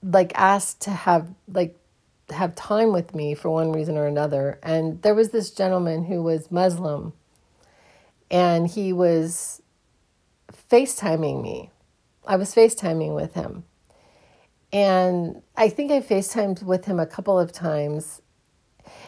like 0.01 0.31
asked 0.35 0.81
to 0.83 0.91
have 0.91 1.27
like 1.47 1.76
have 2.31 2.55
time 2.55 2.91
with 2.91 3.15
me 3.15 3.33
for 3.35 3.49
one 3.49 3.71
reason 3.71 3.97
or 3.97 4.05
another. 4.05 4.59
And 4.61 5.01
there 5.01 5.15
was 5.15 5.29
this 5.29 5.51
gentleman 5.51 6.05
who 6.05 6.21
was 6.21 6.51
Muslim 6.51 7.13
and 8.29 8.67
he 8.67 8.91
was 8.91 9.61
FaceTiming 10.51 11.41
me. 11.41 11.71
I 12.25 12.35
was 12.35 12.53
FaceTiming 12.53 13.15
with 13.15 13.33
him. 13.33 13.63
And 14.73 15.41
I 15.55 15.69
think 15.69 15.91
I 15.91 16.01
FaceTimed 16.01 16.63
with 16.63 16.85
him 16.85 16.99
a 16.99 17.05
couple 17.05 17.39
of 17.39 17.51
times. 17.51 18.21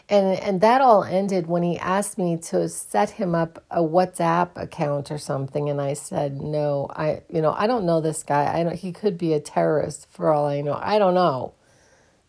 And 0.08 0.38
and 0.40 0.60
that 0.60 0.80
all 0.80 1.04
ended 1.04 1.46
when 1.46 1.62
he 1.62 1.78
asked 1.78 2.18
me 2.18 2.36
to 2.48 2.68
set 2.68 3.10
him 3.10 3.34
up 3.34 3.64
a 3.70 3.80
WhatsApp 3.80 4.50
account 4.56 5.10
or 5.10 5.18
something 5.18 5.70
and 5.70 5.80
I 5.80 5.94
said, 5.94 6.40
"No, 6.40 6.88
I 6.90 7.22
you 7.30 7.40
know, 7.40 7.54
I 7.56 7.66
don't 7.66 7.86
know 7.86 8.00
this 8.00 8.22
guy. 8.22 8.44
I 8.44 8.62
know 8.62 8.70
he 8.70 8.92
could 8.92 9.16
be 9.16 9.32
a 9.32 9.40
terrorist 9.40 10.06
for 10.10 10.32
all 10.32 10.46
I 10.46 10.60
know. 10.60 10.78
I 10.80 10.98
don't 10.98 11.14
know. 11.14 11.54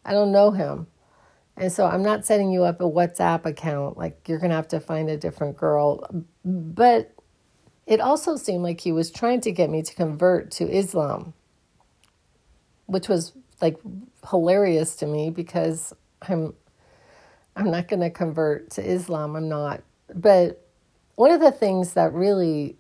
I 0.06 0.14
don't 0.14 0.32
know 0.32 0.52
him." 0.52 0.88
And 1.58 1.72
so 1.72 1.86
I'm 1.86 2.02
not 2.02 2.26
setting 2.26 2.52
you 2.52 2.64
up 2.64 2.82
a 2.82 2.86
WhatsApp 2.86 3.46
account. 3.46 3.98
Like 3.98 4.28
you're 4.28 4.40
going 4.40 4.50
to 4.50 4.56
have 4.56 4.70
to 4.70 4.80
find 4.80 5.10
a 5.10 5.18
different 5.18 5.58
girl. 5.58 6.04
But 6.44 7.14
it 7.86 8.00
also 8.00 8.36
seemed 8.36 8.64
like 8.64 8.82
he 8.82 8.92
was 8.92 9.12
trying 9.12 9.42
to 9.42 9.52
get 9.52 9.70
me 9.70 9.84
to 9.84 9.94
convert 9.94 10.52
to 10.52 10.70
Islam, 10.70 11.34
which 12.86 13.10
was 13.10 13.34
like 13.62 13.78
hilarious 14.30 14.96
to 14.98 15.06
me 15.06 15.30
because 15.30 15.94
I'm 16.22 16.54
I'm 17.56 17.70
not 17.70 17.88
going 17.88 18.00
to 18.00 18.10
convert 18.10 18.72
to 18.72 18.84
Islam. 18.84 19.36
I'm 19.36 19.50
not. 19.50 19.84
But 20.14 20.66
one 21.16 21.32
of 21.32 21.42
the 21.42 21.52
things 21.52 21.94
that 21.94 22.14
really 22.14 22.78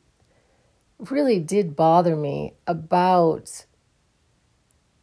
really 1.09 1.39
did 1.39 1.75
bother 1.75 2.15
me 2.15 2.53
about 2.67 3.65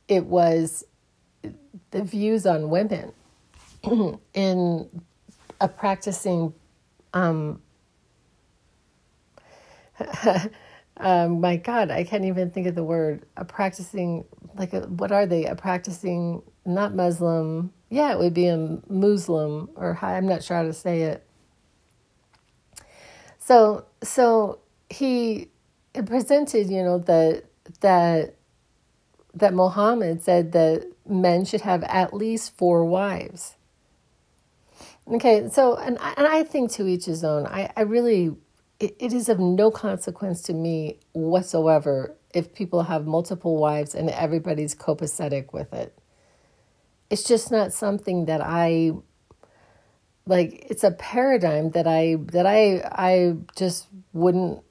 it 0.06 0.24
was 0.26 0.84
the 1.90 2.02
views 2.02 2.46
on 2.46 2.70
women 2.70 3.12
in 4.34 4.88
a 5.60 5.68
practicing 5.68 6.52
um, 7.14 7.60
um, 10.98 11.40
my 11.40 11.56
god 11.56 11.90
i 11.90 12.04
can't 12.04 12.24
even 12.24 12.50
think 12.50 12.66
of 12.66 12.74
the 12.74 12.84
word 12.84 13.24
a 13.36 13.44
practicing 13.44 14.24
like 14.58 14.72
a, 14.72 14.80
what 14.80 15.12
are 15.12 15.26
they? 15.26 15.46
A 15.46 15.54
practicing 15.54 16.42
not 16.66 16.94
muslim. 16.94 17.72
Yeah 17.88 18.12
it 18.12 18.18
would 18.18 18.34
be 18.34 18.48
a 18.48 18.78
muslim 18.88 19.70
or 19.76 19.98
i'm 20.02 20.26
not 20.26 20.42
sure 20.42 20.56
how 20.56 20.64
to 20.64 20.72
say 20.72 21.02
it. 21.02 21.24
So 23.38 23.86
so 24.02 24.58
he 24.90 25.48
presented 26.06 26.68
you 26.70 26.82
know 26.82 26.98
that 26.98 27.44
that 27.80 28.34
that 29.34 29.54
Muhammad 29.54 30.22
said 30.22 30.52
that 30.52 30.90
men 31.08 31.44
should 31.44 31.62
have 31.62 31.82
at 31.84 32.14
least 32.14 32.56
four 32.56 32.84
wives. 32.84 33.56
Okay, 35.10 35.48
so, 35.50 35.76
and, 35.76 35.98
and 36.00 36.26
I 36.26 36.42
think 36.42 36.70
to 36.72 36.86
each 36.86 37.06
his 37.06 37.24
own. 37.24 37.46
I, 37.46 37.70
I 37.76 37.82
really, 37.82 38.36
it, 38.78 38.94
it 38.98 39.12
is 39.12 39.28
of 39.28 39.38
no 39.38 39.70
consequence 39.70 40.42
to 40.42 40.52
me 40.52 40.98
whatsoever 41.12 42.14
if 42.34 42.54
people 42.54 42.82
have 42.82 43.06
multiple 43.06 43.56
wives 43.56 43.94
and 43.94 44.10
everybody's 44.10 44.74
copacetic 44.74 45.52
with 45.52 45.72
it. 45.72 45.98
It's 47.10 47.24
just 47.24 47.50
not 47.50 47.72
something 47.72 48.26
that 48.26 48.42
I 48.42 48.92
like 50.26 50.66
it's 50.68 50.84
a 50.84 50.90
paradigm 50.90 51.70
that 51.70 51.86
I 51.86 52.16
that 52.32 52.44
I 52.44 52.82
I 52.84 53.36
just 53.56 53.88
wouldn't 54.12 54.62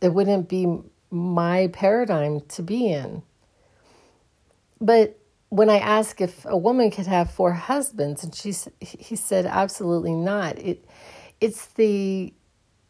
it 0.00 0.14
wouldn't 0.14 0.48
be 0.48 0.78
my 1.10 1.68
paradigm 1.72 2.42
to 2.42 2.62
be 2.62 2.92
in. 2.92 3.22
But 4.80 5.18
when 5.52 5.68
I 5.68 5.80
asked 5.80 6.22
if 6.22 6.46
a 6.46 6.56
woman 6.56 6.90
could 6.90 7.06
have 7.06 7.30
four 7.30 7.52
husbands, 7.52 8.24
and 8.24 8.34
she 8.34 8.54
he 8.80 9.16
said 9.16 9.44
absolutely 9.44 10.14
not. 10.14 10.58
It 10.58 10.82
it's 11.42 11.66
the 11.66 12.32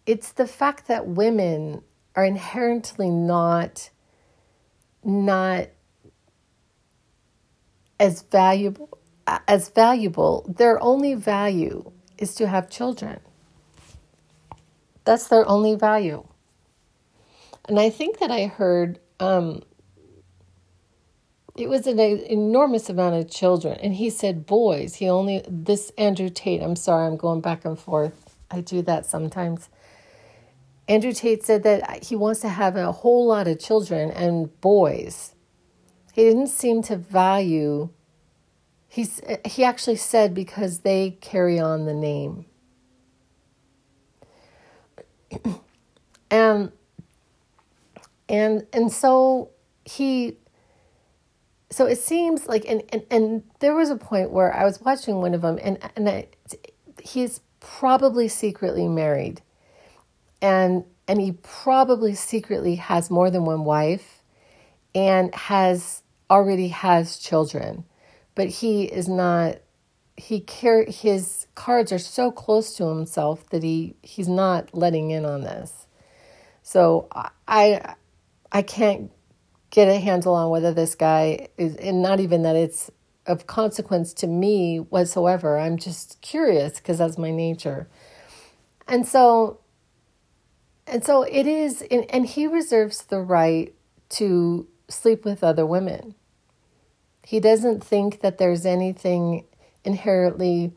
it's 0.07 0.31
the 0.31 0.47
fact 0.47 0.87
that 0.87 1.09
women 1.09 1.83
are 2.15 2.25
inherently 2.25 3.11
not 3.11 3.91
not 5.03 5.71
as 7.99 8.23
valuable 8.23 8.97
as 9.27 9.69
valuable. 9.69 10.47
Their 10.49 10.81
only 10.81 11.15
value 11.15 11.91
is 12.17 12.33
to 12.37 12.47
have 12.47 12.71
children. 12.71 13.19
That's 15.03 15.27
their 15.27 15.49
only 15.49 15.75
value. 15.75 16.25
And 17.69 17.81
I 17.81 17.91
think 17.91 18.21
that 18.21 18.31
I 18.31 18.47
heard 18.47 19.01
um, 19.19 19.65
it 21.57 21.69
was 21.69 21.87
an 21.87 21.99
enormous 22.01 22.89
amount 22.89 23.17
of 23.17 23.31
children. 23.31 23.79
And 23.83 23.95
he 23.95 24.11
said 24.11 24.47
boys 24.47 24.97
he 24.97 25.09
only 25.09 25.45
this 25.49 25.93
andrew 25.99 26.31
tate 26.31 26.63
i'm 26.63 26.77
sorry 26.77 27.07
i'm 27.07 27.17
going 27.17 27.41
back 27.41 27.65
and 27.65 27.79
forth. 27.79 28.37
I 28.51 28.61
do 28.61 28.83
that 28.83 29.07
sometimes. 29.07 29.69
Andrew 30.89 31.13
tate 31.13 31.45
said 31.45 31.63
that 31.63 32.05
he 32.05 32.17
wants 32.17 32.41
to 32.41 32.49
have 32.49 32.77
a 32.77 32.93
whole 32.93 33.27
lot 33.27 33.49
of 33.49 33.59
children 33.59 34.11
and 34.11 34.61
boys. 34.61 35.35
He 36.13 36.25
didn't 36.25 36.49
seem 36.49 36.83
to 36.83 36.97
value 36.97 37.89
he's 38.93 39.23
he 39.47 39.65
actually 39.65 39.97
said 39.97 40.35
because 40.35 40.81
they 40.81 41.17
carry 41.23 41.59
on 41.59 41.87
the 41.87 41.95
name. 41.95 42.47
And 46.31 46.73
and 48.27 48.67
and 48.73 48.91
so 48.91 49.51
he 49.85 50.39
so 51.73 51.87
it 51.87 51.99
seems 51.99 52.47
like 52.47 52.65
and, 52.69 52.83
and 52.91 53.03
and 53.11 53.43
there 53.61 53.75
was 53.75 53.91
a 53.91 53.97
point 53.97 54.31
where 54.31 54.55
I 54.55 54.65
was 54.65 54.81
watching 54.81 55.17
one 55.17 55.35
of 55.35 55.41
them 55.41 55.59
and 55.63 55.79
and 55.97 56.09
I, 56.09 56.27
he's 57.03 57.41
probably 57.61 58.29
secretly 58.29 58.89
married. 58.89 59.41
And 60.41 60.85
and 61.09 61.21
he 61.21 61.33
probably 61.43 62.15
secretly 62.15 62.77
has 62.77 63.11
more 63.11 63.31
than 63.31 63.45
one 63.45 63.65
wife 63.65 64.23
and 64.95 65.35
has 65.35 66.03
already 66.31 66.69
has 66.69 67.19
children. 67.19 67.85
But 68.35 68.49
he 68.49 68.85
is 68.85 69.09
not 69.09 69.57
he 70.17 70.41
care 70.41 70.85
his 70.85 71.47
cards 71.55 71.91
are 71.93 71.99
so 71.99 72.31
close 72.31 72.77
to 72.77 72.87
himself 72.87 73.49
that 73.51 73.63
he 73.63 73.95
he's 74.03 74.29
not 74.29 74.75
letting 74.75 75.11
in 75.11 75.25
on 75.25 75.43
this. 75.43 75.87
So 76.63 77.09
i 77.49 77.95
i 78.51 78.63
can't 78.63 79.11
get 79.73 79.89
a 79.89 79.99
handle 79.99 80.35
on 80.35 80.51
whether 80.51 80.73
this 80.73 80.95
guy 80.95 81.49
is, 81.57 81.75
and 81.77 82.03
not 82.03 82.21
even 82.21 82.43
that 82.43 82.55
it's 82.55 82.91
of 83.27 83.47
consequence 83.47 84.13
to 84.13 84.27
me 84.27 84.77
whatsoever. 84.77 85.59
I'm 85.59 85.79
just 85.79 86.21
curious 86.21 86.75
because 86.75 86.99
that's 86.99 87.17
my 87.17 87.31
nature. 87.31 87.89
And 88.87 89.09
so, 89.09 89.61
and 90.87 91.03
so 91.03 91.23
it 91.23 91.47
is, 91.47 91.83
and, 91.91 92.05
and 92.11 92.27
he 92.27 92.47
reserves 92.47 93.05
the 93.05 93.21
right 93.21 93.75
to 94.11 94.69
sleep 94.89 95.25
with 95.25 95.43
other 95.43 95.65
women. 95.65 96.15
He 97.25 97.41
doesn't 97.41 97.83
think 97.83 98.21
that 98.21 98.37
there's 98.37 98.67
anything 98.67 99.47
inherently 99.85 100.73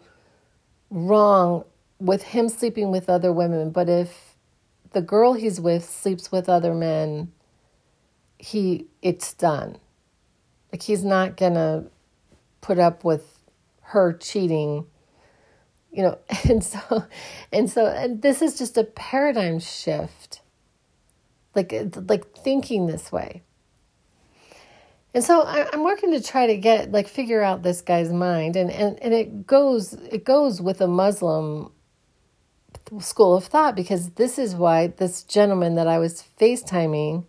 wrong 0.90 1.66
with 2.00 2.24
him 2.24 2.48
sleeping 2.48 2.92
with 2.92 3.10
other 3.10 3.34
women, 3.34 3.72
but 3.72 3.90
if 3.90 4.36
the 4.92 5.02
girl 5.02 5.34
he's 5.34 5.60
with 5.60 5.84
sleeps 5.84 6.32
with 6.32 6.48
other 6.48 6.74
men, 6.74 7.34
he 8.46 8.86
it's 9.02 9.34
done. 9.34 9.78
Like 10.72 10.84
he's 10.84 11.04
not 11.04 11.36
gonna 11.36 11.86
put 12.62 12.78
up 12.78 13.04
with 13.04 13.40
her 13.82 14.14
cheating, 14.14 14.86
you 15.92 16.04
know, 16.04 16.20
and 16.50 16.64
so 16.64 17.06
and 17.52 17.70
so 17.70 17.88
and 17.88 18.22
this 18.22 18.42
is 18.42 18.58
just 18.58 18.78
a 18.78 18.84
paradigm 18.84 19.60
shift. 19.60 20.42
Like 21.56 21.74
uh, 21.74 21.86
like 22.08 22.38
thinking 22.38 22.86
this 22.86 23.12
way. 23.12 23.42
And 25.16 25.24
so 25.24 25.42
I, 25.44 25.70
am 25.74 25.84
working 25.84 26.12
to 26.12 26.22
try 26.22 26.46
to 26.46 26.58
get 26.58 26.92
like 26.92 27.08
figure 27.08 27.42
out 27.42 27.64
this 27.64 27.82
guy's 27.82 28.12
mind, 28.12 28.56
and, 28.56 28.70
and 28.70 29.02
and 29.02 29.14
it 29.14 29.48
goes 29.48 29.94
it 29.94 30.24
goes 30.24 30.62
with 30.62 30.82
a 30.82 30.88
Muslim 30.88 31.72
school 33.00 33.36
of 33.36 33.46
thought 33.46 33.76
because 33.76 34.12
this 34.12 34.38
is 34.38 34.54
why 34.54 34.88
this 34.88 35.24
gentleman 35.24 35.76
that 35.76 35.88
I 35.88 35.98
was 35.98 36.24
FaceTiming 36.40 37.26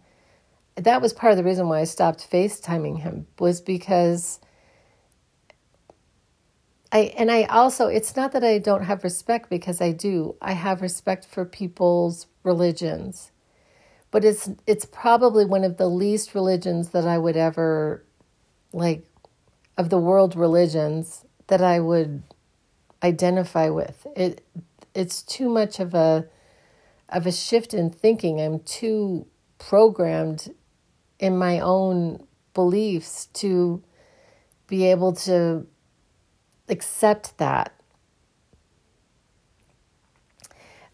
that 0.76 1.00
was 1.00 1.12
part 1.12 1.32
of 1.32 1.36
the 1.38 1.44
reason 1.44 1.68
why 1.68 1.80
I 1.80 1.84
stopped 1.84 2.30
FaceTiming 2.30 3.00
him 3.00 3.26
was 3.38 3.60
because 3.60 4.40
I 6.92 7.12
and 7.18 7.30
I 7.30 7.44
also 7.44 7.88
it's 7.88 8.14
not 8.14 8.32
that 8.32 8.44
I 8.44 8.58
don't 8.58 8.84
have 8.84 9.02
respect 9.02 9.50
because 9.50 9.80
I 9.80 9.92
do. 9.92 10.36
I 10.40 10.52
have 10.52 10.82
respect 10.82 11.26
for 11.26 11.44
people's 11.44 12.26
religions. 12.42 13.32
But 14.10 14.24
it's 14.24 14.50
it's 14.66 14.84
probably 14.84 15.44
one 15.44 15.64
of 15.64 15.78
the 15.78 15.88
least 15.88 16.34
religions 16.34 16.90
that 16.90 17.06
I 17.06 17.18
would 17.18 17.36
ever 17.36 18.04
like 18.72 19.04
of 19.76 19.90
the 19.90 19.98
world 19.98 20.36
religions 20.36 21.24
that 21.48 21.62
I 21.62 21.80
would 21.80 22.22
identify 23.02 23.68
with. 23.70 24.06
It 24.14 24.44
it's 24.94 25.22
too 25.22 25.48
much 25.48 25.80
of 25.80 25.94
a 25.94 26.26
of 27.08 27.26
a 27.26 27.32
shift 27.32 27.74
in 27.74 27.90
thinking. 27.90 28.40
I'm 28.40 28.60
too 28.60 29.26
programmed 29.58 30.54
in 31.18 31.37
my 31.37 31.61
own 31.61 32.26
beliefs 32.55 33.26
to 33.35 33.83
be 34.66 34.87
able 34.87 35.12
to 35.12 35.66
accept 36.68 37.38
that. 37.38 37.72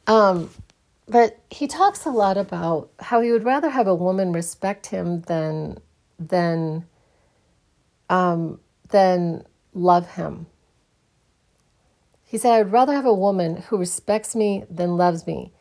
Um, 0.07 0.51
but 1.09 1.39
he 1.51 1.67
talks 1.67 2.05
a 2.05 2.11
lot 2.11 2.37
about 2.37 2.91
how 3.01 3.21
he 3.21 3.33
would 3.33 3.45
rather 3.45 3.71
have 3.71 3.87
a 3.87 3.95
woman 3.95 4.33
respect 4.33 4.87
him 4.87 5.23
than 5.23 5.79
than 6.19 6.87
um, 8.11 8.61
than 8.89 9.45
love 9.73 10.13
him. 10.13 10.47
He 12.25 12.39
said, 12.39 12.53
I'd 12.55 12.73
rather 12.73 12.95
have 12.95 13.05
a 13.05 13.13
woman 13.13 13.59
who 13.69 13.77
respects 13.77 14.35
me 14.35 14.65
than 14.71 14.97
loves 14.97 15.27
me. 15.27 15.53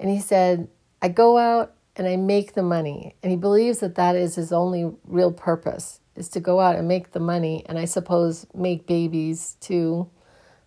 And 0.00 0.10
he 0.10 0.18
said, 0.18 0.68
I 1.00 1.08
go 1.08 1.38
out 1.38 1.75
and 1.96 2.06
I 2.06 2.16
make 2.16 2.52
the 2.52 2.62
money. 2.62 3.16
And 3.22 3.30
he 3.30 3.36
believes 3.36 3.80
that 3.80 3.94
that 3.94 4.14
is 4.16 4.34
his 4.36 4.52
only 4.52 4.92
real 5.04 5.32
purpose 5.32 6.00
is 6.14 6.28
to 6.30 6.40
go 6.40 6.60
out 6.60 6.76
and 6.76 6.86
make 6.86 7.12
the 7.12 7.20
money 7.20 7.64
and 7.66 7.78
I 7.78 7.84
suppose 7.84 8.46
make 8.54 8.86
babies 8.86 9.56
to 9.62 10.08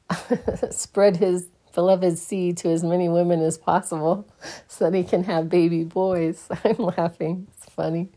spread 0.71 1.17
his 1.17 1.47
beloved 1.73 2.17
seed 2.17 2.57
to 2.57 2.69
as 2.69 2.83
many 2.83 3.07
women 3.07 3.41
as 3.41 3.57
possible 3.57 4.27
so 4.67 4.89
that 4.89 4.97
he 4.97 5.03
can 5.03 5.23
have 5.23 5.49
baby 5.49 5.83
boys. 5.83 6.47
I'm 6.63 6.77
laughing. 6.77 7.47
It's 7.55 7.73
funny. 7.73 8.09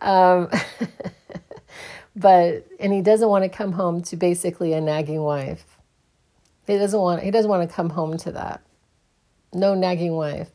Um, 0.00 0.50
but 2.16 2.66
and 2.78 2.92
he 2.92 3.02
doesn't 3.02 3.28
want 3.28 3.44
to 3.44 3.48
come 3.48 3.72
home 3.72 4.02
to 4.02 4.16
basically 4.16 4.72
a 4.72 4.80
nagging 4.80 5.22
wife. 5.22 5.64
He 6.66 6.78
doesn't 6.78 7.00
want 7.00 7.22
he 7.22 7.30
doesn't 7.30 7.50
want 7.50 7.68
to 7.68 7.74
come 7.74 7.90
home 7.90 8.16
to 8.18 8.32
that. 8.32 8.62
No 9.52 9.74
nagging 9.74 10.14
wife. 10.14 10.50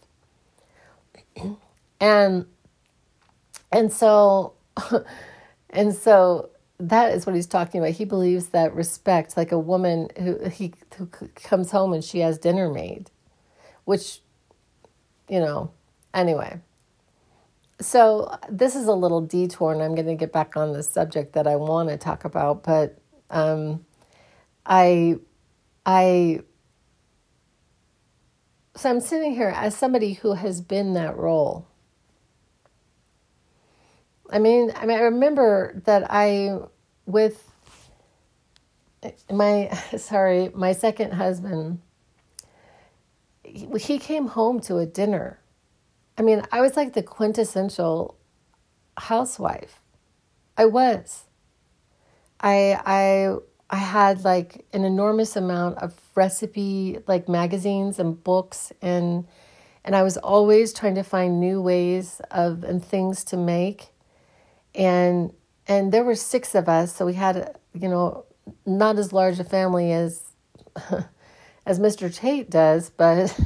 and 2.00 2.46
and 3.72 3.92
so 3.92 4.54
and 5.70 5.94
so 5.94 6.50
that 6.80 7.14
is 7.14 7.26
what 7.26 7.36
he's 7.36 7.48
talking 7.48 7.82
about. 7.82 7.94
He 7.94 8.06
believes 8.06 8.48
that 8.48 8.74
respect, 8.74 9.38
like 9.38 9.52
a 9.52 9.60
woman 9.60 10.10
who 10.18 10.50
he 10.50 10.74
who 10.98 11.08
comes 11.08 11.72
home 11.72 11.94
and 11.94 12.04
she 12.04 12.20
has 12.20 12.38
dinner 12.38 12.70
made, 12.70 13.12
which, 13.86 14.22
you 15.30 15.40
know, 15.40 15.72
anyway. 16.14 16.60
So 17.82 18.38
this 18.50 18.76
is 18.76 18.88
a 18.88 18.94
little 18.94 19.22
detour, 19.22 19.74
and 19.74 19.82
I'm 19.82 19.96
going 19.96 20.08
to 20.08 20.16
get 20.16 20.32
back 20.32 20.56
on 20.56 20.72
the 20.72 20.84
subject 20.84 21.34
that 21.34 21.46
I 21.46 21.58
want 21.58 21.90
to 21.90 21.98
talk 21.98 22.24
about. 22.24 22.64
But 22.64 22.98
um, 23.30 23.86
I, 24.66 25.16
I, 25.86 26.40
so 28.76 28.90
I'm 28.90 29.02
sitting 29.02 29.34
here 29.34 29.52
as 29.54 29.76
somebody 29.76 30.14
who 30.14 30.34
has 30.34 30.62
been 30.62 30.94
that 30.94 31.18
role 31.18 31.68
I 34.30 34.40
mean, 34.40 34.72
I 34.76 34.86
mean, 34.86 34.98
I 34.98 35.02
remember 35.02 35.82
that 35.86 36.08
I, 36.10 36.58
with 37.06 37.52
my, 39.32 39.70
sorry, 39.98 40.50
my 40.54 40.72
second 40.72 41.14
husband, 41.14 41.80
he, 43.44 44.00
came 44.00 44.28
home 44.28 44.60
to 44.62 44.78
a 44.78 44.86
dinner. 44.86 45.40
I 46.18 46.22
mean, 46.22 46.44
I 46.52 46.62
was 46.62 46.76
like 46.76 46.94
the 46.94 47.04
quintessential 47.04 48.18
housewife. 48.98 49.82
I 50.58 50.66
was. 50.66 51.26
I, 52.40 52.80
I, 52.86 53.36
I 53.70 53.78
had 53.78 54.24
like 54.24 54.66
an 54.74 54.84
enormous 54.84 55.36
amount 55.36 55.80
of 55.80 56.00
recipe 56.16 57.00
like 57.08 57.28
magazines 57.28 58.00
and 58.00 58.24
books 58.24 58.72
and 58.82 59.28
and 59.84 59.96
I 59.96 60.02
was 60.02 60.18
always 60.18 60.74
trying 60.74 60.96
to 60.96 61.04
find 61.04 61.40
new 61.40 61.62
ways 61.62 62.22
of 62.32 62.64
and 62.64 62.84
things 62.84 63.24
to 63.26 63.38
make 63.38 63.90
and 64.76 65.34
and 65.68 65.92
there 65.92 66.04
were 66.04 66.16
six 66.16 66.54
of 66.54 66.70
us, 66.70 66.96
so 66.96 67.06
we 67.06 67.14
had 67.14 67.58
you 67.74 67.88
know 67.88 68.26
not 68.66 68.98
as 68.98 69.12
large 69.14 69.40
a 69.40 69.44
family 69.44 69.92
as 69.92 70.22
as 71.66 71.80
Mr. 71.80 72.14
Tate 72.14 72.50
does, 72.50 72.90
but 72.90 73.38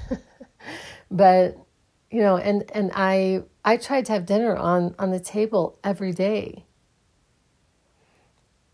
but 1.11 1.57
you 2.11 2.21
know, 2.21 2.37
and 2.37 2.69
and 2.73 2.91
I 2.93 3.43
I 3.63 3.77
tried 3.77 4.05
to 4.05 4.13
have 4.13 4.25
dinner 4.25 4.55
on 4.55 4.95
on 4.99 5.11
the 5.11 5.19
table 5.19 5.77
every 5.83 6.11
day, 6.11 6.65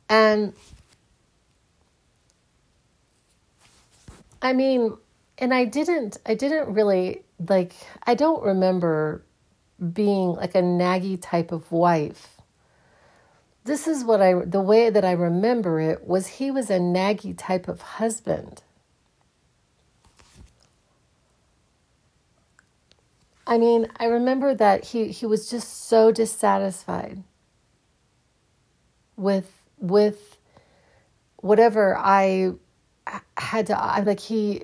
and 0.10 0.54
I 4.42 4.54
mean, 4.54 4.98
and 5.38 5.54
I 5.54 5.66
didn't 5.66 6.18
I 6.26 6.36
didn't 6.36 6.74
really 6.74 7.24
like 7.50 7.74
I 8.04 8.16
don't 8.16 8.44
remember 8.44 9.24
being 9.92 10.30
like 10.30 10.56
a 10.56 10.62
naggy 10.62 11.22
type 11.22 11.52
of 11.52 11.70
wife 11.72 12.35
this 13.66 13.88
is 13.88 14.04
what 14.04 14.22
I, 14.22 14.34
the 14.46 14.62
way 14.62 14.92
that 14.92 15.04
I 15.04 15.12
remember 15.12 15.80
it 15.80 16.08
was 16.08 16.28
he 16.28 16.52
was 16.52 16.70
a 16.70 16.78
naggy 16.78 17.34
type 17.36 17.68
of 17.68 17.82
husband. 17.82 18.62
I 23.48 23.58
mean, 23.58 23.88
I 24.00 24.06
remember 24.06 24.54
that 24.54 24.86
he, 24.86 25.08
he 25.08 25.26
was 25.26 25.50
just 25.50 25.88
so 25.88 26.12
dissatisfied 26.12 27.24
with, 29.18 29.52
with 29.80 30.38
whatever 31.38 31.98
I 31.98 32.54
had 33.38 33.68
to, 33.68 33.80
I, 33.80 34.02
like 34.02 34.20
he, 34.20 34.64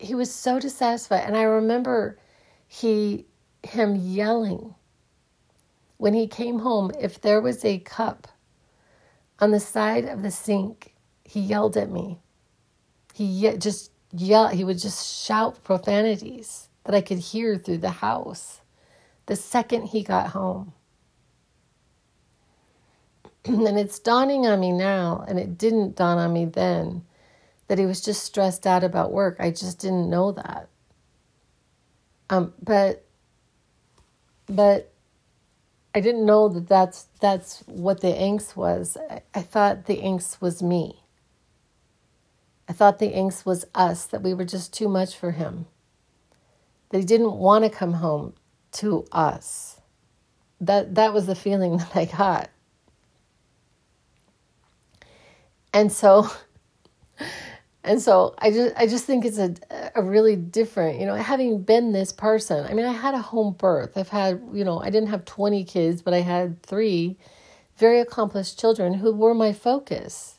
he 0.00 0.16
was 0.16 0.32
so 0.34 0.58
dissatisfied. 0.58 1.24
And 1.24 1.36
I 1.36 1.42
remember 1.42 2.18
he, 2.66 3.24
him 3.62 3.94
yelling 3.94 4.74
when 5.98 6.14
he 6.14 6.26
came 6.26 6.60
home, 6.60 6.90
if 6.98 7.20
there 7.20 7.40
was 7.40 7.64
a 7.64 7.78
cup 7.80 8.28
on 9.40 9.50
the 9.50 9.60
side 9.60 10.06
of 10.06 10.22
the 10.22 10.30
sink, 10.30 10.94
he 11.24 11.40
yelled 11.40 11.76
at 11.76 11.90
me. 11.90 12.18
He 13.14 13.52
just 13.58 13.90
yelled, 14.12 14.52
he 14.52 14.64
would 14.64 14.78
just 14.78 15.24
shout 15.24 15.62
profanities 15.62 16.68
that 16.84 16.94
I 16.94 17.00
could 17.00 17.18
hear 17.18 17.58
through 17.58 17.78
the 17.78 17.90
house 17.90 18.60
the 19.26 19.36
second 19.36 19.88
he 19.88 20.02
got 20.02 20.28
home. 20.28 20.72
and 23.44 23.78
it's 23.78 23.98
dawning 23.98 24.46
on 24.46 24.60
me 24.60 24.72
now, 24.72 25.24
and 25.28 25.38
it 25.38 25.58
didn't 25.58 25.96
dawn 25.96 26.18
on 26.18 26.32
me 26.32 26.46
then, 26.46 27.04
that 27.68 27.78
he 27.78 27.86
was 27.86 28.00
just 28.00 28.22
stressed 28.24 28.66
out 28.66 28.84
about 28.84 29.12
work. 29.12 29.36
I 29.38 29.50
just 29.50 29.80
didn't 29.80 30.08
know 30.10 30.32
that. 30.32 30.68
Um, 32.30 32.54
but, 32.62 33.04
but 34.46 34.92
I 35.94 36.00
didn't 36.00 36.26
know 36.26 36.48
that 36.48 36.68
that's 36.68 37.08
that's 37.20 37.60
what 37.66 38.00
the 38.00 38.08
angst 38.12 38.56
was. 38.56 38.96
I, 39.10 39.22
I 39.34 39.42
thought 39.42 39.86
the 39.86 39.98
angst 39.98 40.40
was 40.40 40.62
me. 40.62 41.02
I 42.68 42.72
thought 42.72 42.98
the 42.98 43.12
angst 43.12 43.46
was 43.46 43.64
us 43.74 44.06
that 44.06 44.22
we 44.22 44.34
were 44.34 44.44
just 44.44 44.72
too 44.72 44.88
much 44.88 45.16
for 45.16 45.32
him. 45.32 45.66
That 46.90 46.98
he 46.98 47.04
didn't 47.04 47.34
want 47.34 47.64
to 47.64 47.70
come 47.70 47.94
home 47.94 48.34
to 48.72 49.06
us. 49.10 49.80
That 50.60 50.94
that 50.96 51.12
was 51.14 51.26
the 51.26 51.34
feeling 51.34 51.76
that 51.78 51.96
I 51.96 52.04
got. 52.04 52.50
And 55.72 55.90
so 55.90 56.30
and 57.88 58.02
so 58.02 58.34
I 58.38 58.50
just 58.50 58.76
I 58.76 58.86
just 58.86 59.06
think 59.06 59.24
it's 59.24 59.38
a 59.38 59.54
a 59.94 60.02
really 60.02 60.36
different, 60.36 61.00
you 61.00 61.06
know, 61.06 61.14
having 61.14 61.62
been 61.62 61.92
this 61.92 62.12
person. 62.12 62.66
I 62.66 62.74
mean, 62.74 62.84
I 62.84 62.92
had 62.92 63.14
a 63.14 63.22
home 63.22 63.54
birth. 63.54 63.96
I've 63.96 64.10
had, 64.10 64.42
you 64.52 64.64
know, 64.64 64.80
I 64.80 64.90
didn't 64.90 65.08
have 65.08 65.24
20 65.24 65.64
kids, 65.64 66.02
but 66.02 66.12
I 66.12 66.20
had 66.20 66.62
3 66.62 67.16
very 67.78 68.00
accomplished 68.00 68.60
children 68.60 68.94
who 68.94 69.12
were 69.12 69.34
my 69.34 69.52
focus. 69.52 70.34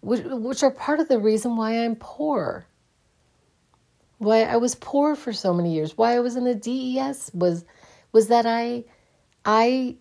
Which, 0.00 0.22
which 0.24 0.62
are 0.62 0.70
part 0.70 1.00
of 1.00 1.08
the 1.08 1.18
reason 1.18 1.56
why 1.56 1.84
I'm 1.84 1.96
poor. 1.96 2.66
Why 4.18 4.42
I 4.42 4.56
was 4.56 4.74
poor 4.74 5.16
for 5.16 5.32
so 5.32 5.54
many 5.54 5.74
years. 5.74 5.96
Why 5.96 6.16
I 6.16 6.20
was 6.20 6.36
in 6.36 6.44
the 6.44 6.54
DES 6.54 7.30
was 7.32 7.64
was 8.12 8.28
that 8.28 8.44
I 8.46 8.84
I 9.44 9.96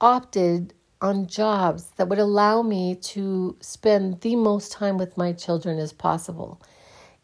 opted 0.00 0.74
on 1.00 1.26
jobs 1.26 1.90
that 1.96 2.08
would 2.08 2.18
allow 2.18 2.62
me 2.62 2.94
to 2.94 3.56
spend 3.60 4.20
the 4.20 4.36
most 4.36 4.72
time 4.72 4.98
with 4.98 5.16
my 5.16 5.32
children 5.32 5.78
as 5.78 5.92
possible. 5.92 6.60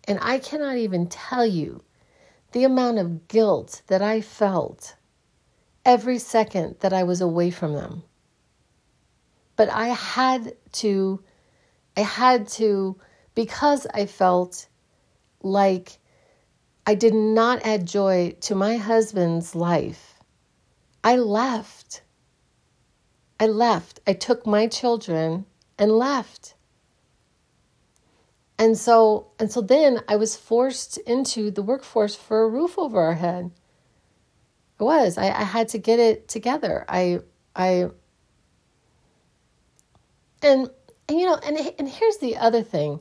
And 0.06 0.18
I 0.22 0.38
cannot 0.38 0.76
even 0.76 1.08
tell 1.08 1.46
you 1.46 1.82
the 2.52 2.64
amount 2.64 2.98
of 2.98 3.26
guilt 3.26 3.82
that 3.88 4.02
I 4.02 4.20
felt 4.20 4.94
every 5.84 6.18
second 6.18 6.76
that 6.80 6.92
I 6.92 7.02
was 7.02 7.20
away 7.20 7.50
from 7.50 7.72
them. 7.74 8.04
But 9.56 9.68
I 9.70 9.88
had 9.88 10.56
to, 10.72 11.22
I 11.96 12.00
had 12.00 12.48
to, 12.48 12.96
because 13.34 13.86
I 13.92 14.06
felt 14.06 14.66
like 15.42 15.98
I 16.86 16.94
did 16.94 17.14
not 17.14 17.64
add 17.64 17.86
joy 17.86 18.36
to 18.42 18.54
my 18.54 18.76
husband's 18.76 19.54
life, 19.54 20.14
I 21.02 21.16
left. 21.16 22.02
I 23.38 23.46
left. 23.46 24.00
I 24.06 24.12
took 24.12 24.46
my 24.46 24.66
children 24.66 25.46
and 25.78 25.92
left. 25.92 26.54
And 28.58 28.78
so 28.78 29.28
and 29.38 29.50
so 29.50 29.60
then 29.60 30.00
I 30.08 30.16
was 30.16 30.36
forced 30.36 30.98
into 30.98 31.50
the 31.50 31.62
workforce 31.62 32.14
for 32.14 32.44
a 32.44 32.48
roof 32.48 32.78
over 32.78 33.00
our 33.00 33.14
head. 33.14 33.50
It 34.78 34.82
was. 34.82 35.18
I, 35.18 35.26
I 35.26 35.44
had 35.44 35.68
to 35.70 35.78
get 35.78 35.98
it 35.98 36.28
together. 36.28 36.84
I 36.88 37.20
I 37.56 37.90
and 40.42 40.70
and 41.08 41.20
you 41.20 41.26
know 41.26 41.38
and 41.44 41.58
and 41.78 41.88
here's 41.88 42.18
the 42.18 42.36
other 42.36 42.62
thing. 42.62 43.00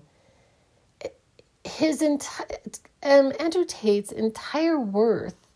His 1.63 2.01
entire 2.01 2.47
um, 3.03 3.31
Andrew 3.39 3.65
Tate's 3.65 4.11
entire 4.11 4.79
worth 4.79 5.47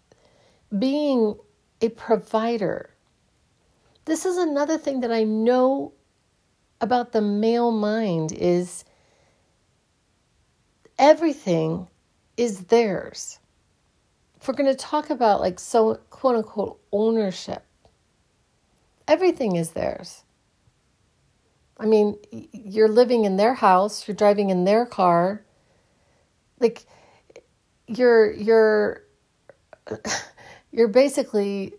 being 0.77 1.37
a 1.81 1.89
provider 1.89 2.91
this 4.07 4.25
is 4.25 4.37
another 4.37 4.79
thing 4.79 5.01
that 5.01 5.11
I 5.11 5.23
know 5.23 5.93
about 6.81 7.11
the 7.11 7.21
male 7.21 7.71
mind 7.71 8.31
is 8.31 8.83
everything 10.97 11.87
is 12.35 12.65
theirs. 12.65 13.39
If 14.39 14.47
we're 14.47 14.55
going 14.55 14.73
to 14.73 14.75
talk 14.75 15.11
about 15.11 15.41
like 15.41 15.59
so 15.59 15.99
quote 16.09 16.37
unquote 16.37 16.79
ownership, 16.91 17.63
Everything 19.07 19.55
is 19.55 19.71
theirs. 19.71 20.23
I 21.77 21.85
mean, 21.85 22.17
you're 22.31 22.89
living 22.89 23.23
in 23.23 23.37
their 23.37 23.53
house, 23.53 24.07
you're 24.07 24.15
driving 24.15 24.49
in 24.49 24.65
their 24.65 24.85
car. 24.85 25.45
Like 26.59 26.85
you're 27.87 28.31
you're 28.33 29.03
you're 30.71 30.89
basically 30.89 31.73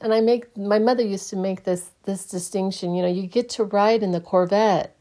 and 0.00 0.12
I 0.12 0.20
make 0.20 0.56
my 0.56 0.78
mother 0.78 1.02
used 1.02 1.30
to 1.30 1.36
make 1.36 1.64
this 1.64 1.90
this 2.04 2.26
distinction, 2.26 2.94
you 2.94 3.02
know, 3.02 3.08
you 3.08 3.26
get 3.26 3.48
to 3.50 3.64
ride 3.64 4.02
in 4.02 4.12
the 4.12 4.20
Corvette. 4.20 4.96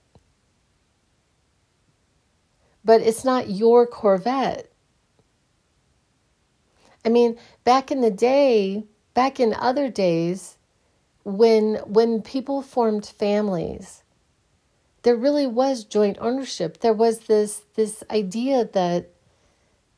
But 2.83 3.01
it's 3.01 3.25
not 3.25 3.49
your 3.49 3.85
Corvette. 3.85 4.71
I 7.03 7.09
mean, 7.09 7.37
back 7.63 7.91
in 7.91 8.01
the 8.01 8.11
day, 8.11 8.85
back 9.13 9.39
in 9.39 9.53
other 9.53 9.89
days, 9.89 10.57
when 11.23 11.75
when 11.85 12.21
people 12.21 12.61
formed 12.61 13.05
families, 13.05 14.03
there 15.03 15.15
really 15.15 15.47
was 15.47 15.85
joint 15.85 16.17
ownership. 16.19 16.79
There 16.79 16.93
was 16.93 17.19
this 17.21 17.63
this 17.75 18.03
idea 18.11 18.65
that 18.73 19.09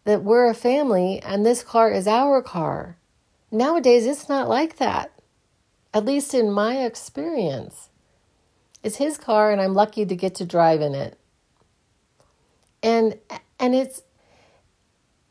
that 0.04 0.24
we're 0.24 0.48
a 0.48 0.54
family 0.54 1.20
and 1.22 1.46
this 1.46 1.64
car 1.64 1.92
is 1.92 2.08
our 2.08 2.42
car. 2.42 2.99
Nowadays 3.52 4.06
it's 4.06 4.30
not 4.30 4.48
like 4.48 4.78
that. 4.78 5.12
At 5.94 6.06
least 6.06 6.34
in 6.34 6.52
my 6.52 6.86
experience. 6.86 7.90
It's 8.84 8.98
his 8.98 9.18
car 9.18 9.52
and 9.52 9.60
I'm 9.60 9.74
lucky 9.74 10.06
to 10.06 10.16
get 10.16 10.36
to 10.36 10.46
drive 10.46 10.82
in 10.82 10.94
it. 10.94 11.18
And 12.82 13.18
and 13.60 13.76
it's 13.76 14.04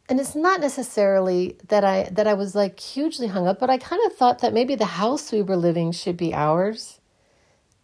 and 0.09 0.19
it's 0.19 0.35
not 0.35 0.61
necessarily 0.61 1.57
that 1.69 1.85
I 1.85 2.09
that 2.13 2.27
I 2.27 2.35
was 2.35 2.55
like 2.55 2.79
hugely 2.81 3.29
hung 3.29 3.47
up, 3.47 3.59
but 3.59 3.71
I 3.71 3.79
kind 3.79 4.03
of 4.07 4.17
thought 4.17 4.41
that 4.41 4.53
maybe 4.53 4.75
the 4.75 4.85
house 4.85 5.33
we 5.33 5.43
were 5.43 5.57
living 5.57 5.93
should 5.93 6.17
be 6.17 6.35
ours, 6.35 6.99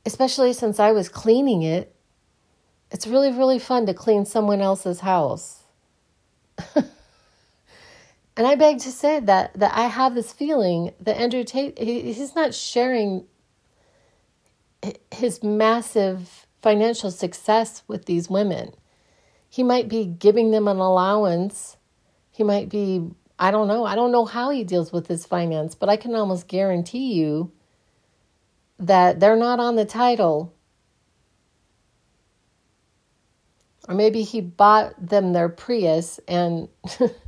especially 0.04 0.52
since 0.52 0.80
I 0.80 0.92
was 0.92 1.08
cleaning 1.08 1.62
it. 1.62 1.94
It's 2.90 3.06
really 3.06 3.30
really 3.30 3.58
fun 3.58 3.86
to 3.86 3.94
clean 3.94 4.26
someone 4.26 4.60
else's 4.60 5.00
house. 5.00 5.62
and 8.36 8.46
I 8.46 8.54
beg 8.54 8.78
to 8.80 8.90
say 8.90 9.20
that 9.20 9.58
that 9.58 9.76
I 9.76 9.84
have 9.84 10.14
this 10.14 10.32
feeling 10.32 10.92
that 11.00 11.16
Andrew 11.16 11.44
Tate 11.44 11.78
he, 11.78 12.12
he's 12.12 12.34
not 12.34 12.54
sharing 12.54 13.26
his 15.12 15.42
massive 15.42 16.46
financial 16.60 17.10
success 17.10 17.82
with 17.86 18.06
these 18.06 18.28
women. 18.28 18.72
He 19.48 19.62
might 19.62 19.88
be 19.88 20.04
giving 20.04 20.50
them 20.50 20.66
an 20.66 20.78
allowance 20.78 21.76
he 22.34 22.42
might 22.42 22.68
be, 22.68 23.10
I 23.38 23.52
don't 23.52 23.68
know. 23.68 23.84
I 23.84 23.94
don't 23.94 24.10
know 24.10 24.24
how 24.24 24.50
he 24.50 24.64
deals 24.64 24.92
with 24.92 25.06
his 25.06 25.24
finance, 25.24 25.76
but 25.76 25.88
I 25.88 25.96
can 25.96 26.16
almost 26.16 26.48
guarantee 26.48 27.12
you 27.12 27.52
that 28.76 29.20
they're 29.20 29.36
not 29.36 29.60
on 29.60 29.76
the 29.76 29.84
title. 29.84 30.52
Or 33.88 33.94
maybe 33.94 34.22
he 34.22 34.40
bought 34.40 34.94
them 34.98 35.32
their 35.32 35.48
Prius 35.48 36.18
and 36.26 36.68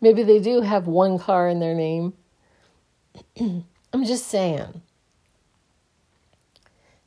maybe 0.00 0.22
they 0.22 0.38
do 0.38 0.60
have 0.60 0.86
one 0.86 1.18
car 1.18 1.48
in 1.48 1.60
their 1.60 1.74
name. 1.74 2.14
I'm 3.40 4.04
just 4.04 4.26
saying. 4.26 4.82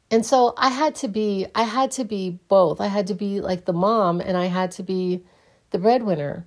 And 0.10 0.26
so 0.26 0.54
I 0.58 0.70
had 0.70 0.96
to 0.96 1.08
be 1.08 1.48
I 1.56 1.64
had 1.64 1.92
to 1.92 2.04
be 2.04 2.40
both. 2.48 2.82
I 2.82 2.88
had 2.88 3.08
to 3.08 3.14
be 3.14 3.40
like 3.40 3.66
the 3.66 3.74
mom 3.74 4.20
and 4.20 4.36
I 4.36 4.46
had 4.46 4.72
to 4.72 4.84
be 4.84 5.24
the 5.70 5.80
breadwinner 5.80 6.46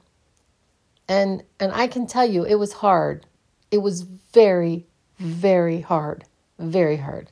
and 1.08 1.42
and 1.58 1.72
I 1.72 1.86
can 1.86 2.06
tell 2.06 2.26
you 2.26 2.44
it 2.44 2.56
was 2.56 2.74
hard. 2.74 3.26
It 3.70 3.78
was 3.78 4.02
very 4.02 4.86
very 5.18 5.80
hard. 5.80 6.24
Very 6.58 6.98
hard. 6.98 7.30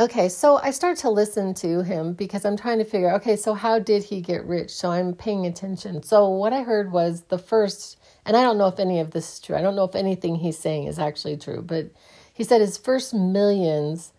Okay, 0.00 0.30
so 0.30 0.56
I 0.56 0.70
start 0.70 0.96
to 0.98 1.10
listen 1.10 1.52
to 1.56 1.82
him 1.82 2.14
because 2.14 2.46
I'm 2.46 2.56
trying 2.56 2.78
to 2.78 2.86
figure 2.86 3.12
okay, 3.16 3.36
so 3.36 3.52
how 3.52 3.78
did 3.78 4.02
he 4.02 4.22
get 4.22 4.46
rich? 4.46 4.70
So 4.70 4.90
I'm 4.90 5.12
paying 5.12 5.44
attention. 5.44 6.02
So 6.02 6.26
what 6.26 6.54
I 6.54 6.62
heard 6.62 6.90
was 6.90 7.24
the 7.24 7.36
first 7.36 7.98
and 8.24 8.34
I 8.34 8.40
don't 8.40 8.56
know 8.56 8.68
if 8.68 8.78
any 8.78 8.98
of 9.00 9.10
this 9.10 9.34
is 9.34 9.40
true. 9.40 9.56
I 9.56 9.60
don't 9.60 9.76
know 9.76 9.84
if 9.84 9.94
anything 9.94 10.36
he's 10.36 10.56
saying 10.56 10.84
is 10.84 10.98
actually 10.98 11.36
true, 11.36 11.60
but 11.60 11.90
he 12.32 12.44
said 12.44 12.62
his 12.62 12.78
first 12.78 13.12
millions 13.12 14.14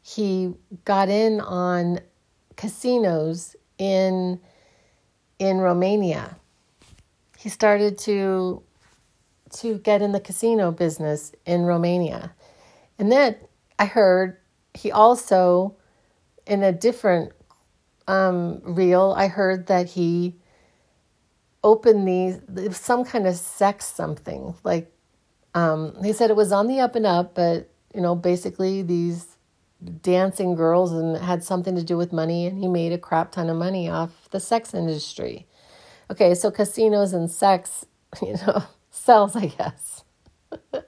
he 0.00 0.54
got 0.86 1.10
in 1.10 1.42
on 1.42 2.00
casinos 2.56 3.56
in 3.76 4.40
in 5.38 5.58
Romania. 5.58 6.38
He 7.36 7.50
started 7.50 7.98
to 7.98 8.62
to 9.56 9.76
get 9.80 10.00
in 10.00 10.12
the 10.12 10.20
casino 10.20 10.70
business 10.70 11.32
in 11.44 11.66
Romania. 11.66 12.34
And 12.98 13.12
then 13.12 13.36
I 13.78 13.84
heard 13.84 14.38
he 14.76 14.92
also 14.92 15.76
in 16.46 16.62
a 16.62 16.72
different 16.72 17.32
um, 18.06 18.60
reel, 18.62 19.14
I 19.16 19.26
heard 19.28 19.66
that 19.66 19.88
he 19.88 20.36
opened 21.64 22.06
these 22.06 22.76
some 22.76 23.04
kind 23.04 23.26
of 23.26 23.34
sex 23.34 23.86
something 23.86 24.54
like 24.62 24.92
um, 25.54 25.96
he 26.04 26.12
said 26.12 26.30
it 26.30 26.36
was 26.36 26.52
on 26.52 26.68
the 26.68 26.78
up 26.80 26.94
and 26.94 27.06
up, 27.06 27.34
but 27.34 27.70
you 27.94 28.00
know 28.00 28.14
basically 28.14 28.82
these 28.82 29.36
dancing 30.02 30.54
girls 30.54 30.92
and 30.92 31.16
had 31.16 31.42
something 31.42 31.74
to 31.74 31.82
do 31.82 31.96
with 31.96 32.12
money 32.12 32.46
and 32.46 32.58
he 32.58 32.68
made 32.68 32.92
a 32.92 32.98
crap 32.98 33.32
ton 33.32 33.50
of 33.50 33.56
money 33.56 33.88
off 33.88 34.28
the 34.30 34.40
sex 34.40 34.74
industry. 34.74 35.46
Okay, 36.10 36.34
so 36.34 36.50
casinos 36.50 37.12
and 37.12 37.30
sex, 37.30 37.84
you 38.22 38.34
know, 38.46 38.62
sells, 38.90 39.34
I 39.34 39.46
guess. 39.46 40.04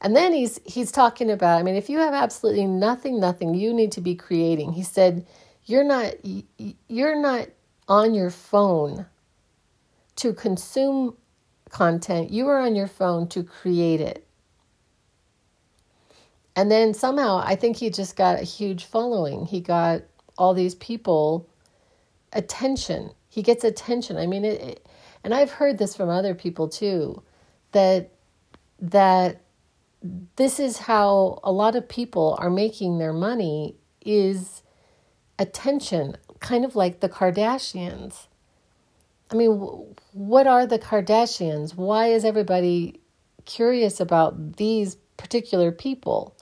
and 0.00 0.14
then 0.14 0.32
he's 0.32 0.60
he's 0.64 0.92
talking 0.92 1.30
about, 1.30 1.58
I 1.58 1.62
mean, 1.62 1.74
if 1.74 1.88
you 1.88 1.98
have 1.98 2.14
absolutely 2.14 2.66
nothing 2.66 3.18
nothing 3.18 3.54
you 3.54 3.72
need 3.72 3.92
to 3.92 4.00
be 4.00 4.14
creating. 4.14 4.72
He 4.72 4.82
said, 4.82 5.26
you're 5.64 5.84
not 5.84 6.14
you're 6.88 7.20
not 7.20 7.48
on 7.88 8.14
your 8.14 8.30
phone 8.30 9.06
to 10.16 10.32
consume 10.32 11.16
content. 11.70 12.30
You 12.30 12.48
are 12.48 12.60
on 12.60 12.74
your 12.74 12.86
phone 12.86 13.28
to 13.28 13.42
create 13.42 14.00
it. 14.00 14.26
And 16.54 16.70
then 16.70 16.94
somehow 16.94 17.42
I 17.44 17.56
think 17.56 17.76
he 17.76 17.90
just 17.90 18.16
got 18.16 18.40
a 18.40 18.44
huge 18.44 18.84
following. 18.84 19.46
He 19.46 19.60
got 19.60 20.02
all 20.36 20.52
these 20.52 20.74
people 20.74 21.48
attention. 22.32 23.10
He 23.28 23.42
gets 23.42 23.64
attention. 23.64 24.18
I 24.18 24.26
mean 24.26 24.44
it, 24.44 24.60
it 24.60 24.86
and 25.24 25.34
I've 25.34 25.50
heard 25.50 25.78
this 25.78 25.96
from 25.96 26.10
other 26.10 26.34
people 26.34 26.68
too 26.68 27.22
that 27.72 28.10
that 28.78 29.40
this 30.36 30.58
is 30.60 30.78
how 30.78 31.40
a 31.42 31.52
lot 31.52 31.76
of 31.76 31.88
people 31.88 32.36
are 32.40 32.50
making 32.50 32.98
their 32.98 33.12
money 33.12 33.76
is 34.04 34.62
attention, 35.38 36.16
kind 36.40 36.64
of 36.64 36.76
like 36.76 37.00
the 37.00 37.08
Kardashians. 37.08 38.26
I 39.30 39.34
mean, 39.34 39.50
what 40.12 40.46
are 40.46 40.66
the 40.66 40.78
Kardashians? 40.78 41.74
Why 41.74 42.06
is 42.08 42.24
everybody 42.24 43.00
curious 43.44 44.00
about 44.00 44.56
these 44.56 44.96
particular 45.16 45.72
people? 45.72 46.36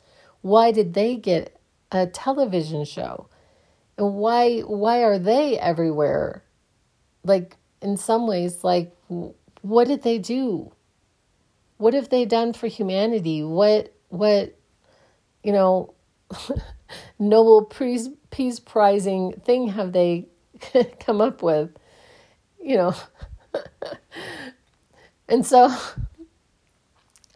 why 0.45 0.71
did 0.71 0.93
they 0.93 1.17
get 1.17 1.59
a 1.91 2.07
television 2.07 2.85
show? 2.85 3.29
And 3.97 4.17
why 4.17 4.61
why 4.61 5.03
are 5.03 5.19
they 5.19 5.59
everywhere? 5.59 6.45
Like 7.25 7.57
in 7.81 7.97
some 7.97 8.27
ways 8.27 8.63
like 8.63 8.95
what 9.63 9.89
did 9.89 10.03
they 10.03 10.19
do? 10.19 10.71
What 11.77 11.95
have 11.95 12.09
they 12.09 12.25
done 12.25 12.53
for 12.53 12.67
humanity? 12.67 13.43
What 13.43 13.95
what 14.09 14.57
you 15.43 15.53
know 15.53 15.95
Nobel 17.19 17.65
peace, 17.65 18.09
peace 18.31 18.61
prizing 18.61 19.33
thing 19.45 19.69
have 19.69 19.93
they 19.93 20.29
come 21.01 21.21
up 21.21 21.43
with? 21.43 21.71
You 22.63 22.77
know. 22.77 22.95
and 25.29 25.45
so 25.45 25.75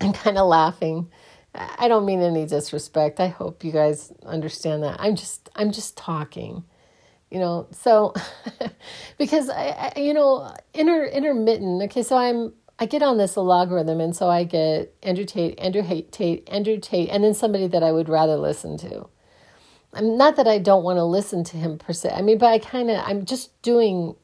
I'm 0.01 0.13
kind 0.13 0.39
of 0.39 0.47
laughing 0.47 1.11
I 1.55 1.89
don't 1.89 2.05
mean 2.05 2.21
any 2.21 2.47
disrespect. 2.47 3.21
I 3.21 3.29
hope 3.29 3.65
you 3.65 3.73
guys 3.73 4.13
understand 4.25 4.83
that. 4.83 4.97
I'm 5.01 5.17
just 5.17 5.49
I'm 5.57 5.73
just 5.73 5.97
talking. 5.97 6.65
You 7.31 7.41
know, 7.41 7.67
so 7.73 8.15
because 9.19 9.51
I, 9.51 9.93
I 9.97 10.01
you 10.01 10.15
know, 10.15 10.55
inter, 10.73 11.05
intermittent. 11.05 11.83
Okay, 11.85 12.03
so 12.03 12.17
I'm 12.17 12.53
I 12.79 12.87
get 12.87 13.03
on 13.03 13.19
this 13.19 13.37
logarithm 13.37 14.01
and 14.01 14.15
so 14.15 14.29
I 14.29 14.45
get 14.45 14.95
Andrew 15.03 15.25
Tate, 15.25 15.59
Andrew 15.59 15.83
Tate, 15.83 16.49
Andrew 16.49 16.79
Tate, 16.79 17.09
and 17.11 17.25
then 17.25 17.35
somebody 17.35 17.67
that 17.67 17.83
I 17.83 17.91
would 17.91 18.09
rather 18.09 18.37
listen 18.37 18.77
to. 18.79 19.09
I'm 19.93 20.17
not 20.17 20.37
that 20.37 20.47
I 20.47 20.59
don't 20.59 20.85
want 20.85 20.99
to 20.99 21.05
listen 21.05 21.43
to 21.45 21.57
him 21.57 21.79
per 21.79 21.93
se. 21.93 22.11
I 22.15 22.23
mean, 22.23 22.39
but 22.39 22.53
I 22.53 22.59
kind 22.59 22.91
of 22.91 23.03
I'm 23.05 23.25
just 23.25 23.61
doing 23.63 24.15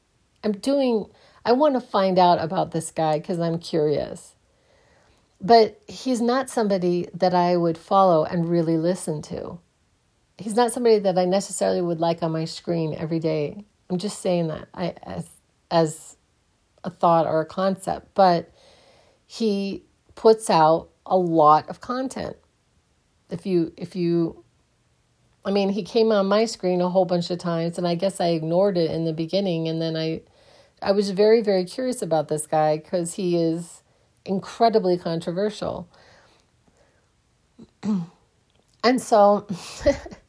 I'm 0.44 0.52
doing 0.52 1.06
I 1.44 1.52
want 1.52 1.74
to 1.74 1.80
find 1.80 2.18
out 2.18 2.40
about 2.40 2.70
this 2.70 2.90
guy 2.90 3.18
cuz 3.18 3.38
I'm 3.40 3.58
curious. 3.58 4.34
But 5.40 5.80
he's 5.88 6.20
not 6.20 6.48
somebody 6.48 7.08
that 7.12 7.34
I 7.34 7.56
would 7.56 7.76
follow 7.76 8.24
and 8.24 8.48
really 8.48 8.78
listen 8.78 9.20
to. 9.22 9.58
He's 10.38 10.54
not 10.54 10.72
somebody 10.72 10.98
that 11.00 11.18
I 11.18 11.24
necessarily 11.24 11.82
would 11.82 12.00
like 12.00 12.22
on 12.22 12.32
my 12.32 12.44
screen 12.44 12.94
every 12.94 13.18
day. 13.18 13.64
I'm 13.90 13.98
just 13.98 14.20
saying 14.20 14.48
that 14.48 14.68
I, 14.74 14.94
as 15.02 15.28
as 15.70 16.16
a 16.84 16.90
thought 16.90 17.26
or 17.26 17.40
a 17.40 17.46
concept, 17.46 18.08
but 18.14 18.52
he 19.26 19.82
puts 20.14 20.48
out 20.48 20.90
a 21.06 21.16
lot 21.16 21.68
of 21.68 21.80
content. 21.80 22.36
If 23.30 23.46
you 23.46 23.72
if 23.76 23.96
you 23.96 24.44
I 25.46 25.50
mean, 25.50 25.70
he 25.70 25.82
came 25.82 26.10
on 26.10 26.26
my 26.26 26.46
screen 26.46 26.80
a 26.80 26.88
whole 26.88 27.04
bunch 27.04 27.30
of 27.30 27.38
times 27.38 27.76
and 27.78 27.86
I 27.86 27.94
guess 27.94 28.20
I 28.20 28.28
ignored 28.28 28.78
it 28.78 28.90
in 28.90 29.04
the 29.04 29.12
beginning 29.12 29.68
and 29.68 29.80
then 29.80 29.96
I 29.96 30.20
I 30.82 30.92
was 30.92 31.10
very 31.10 31.40
very 31.40 31.64
curious 31.64 32.02
about 32.02 32.28
this 32.28 32.46
guy 32.46 32.78
cuz 32.78 33.14
he 33.14 33.36
is 33.36 33.82
incredibly 34.24 34.96
controversial. 34.96 35.88
and 38.84 39.00
so 39.00 39.46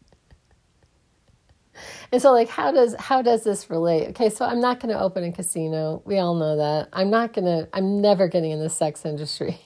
and 2.12 2.22
so 2.22 2.32
like 2.32 2.50
how 2.50 2.72
does 2.72 2.96
how 3.00 3.22
does 3.22 3.44
this 3.44 3.70
relate? 3.70 4.10
Okay 4.10 4.30
so 4.30 4.46
i'm 4.46 4.62
not 4.62 4.80
going 4.80 4.94
to 4.94 5.00
open 5.00 5.24
a 5.24 5.32
casino. 5.32 6.02
We 6.06 6.18
all 6.18 6.36
know 6.36 6.58
that. 6.58 6.90
I'm 6.94 7.10
not 7.10 7.34
going 7.34 7.46
to 7.46 7.68
i'm 7.74 8.02
never 8.02 8.28
getting 8.28 8.52
in 8.52 8.60
the 8.60 8.70
sex 8.70 9.06
industry. 9.06 9.60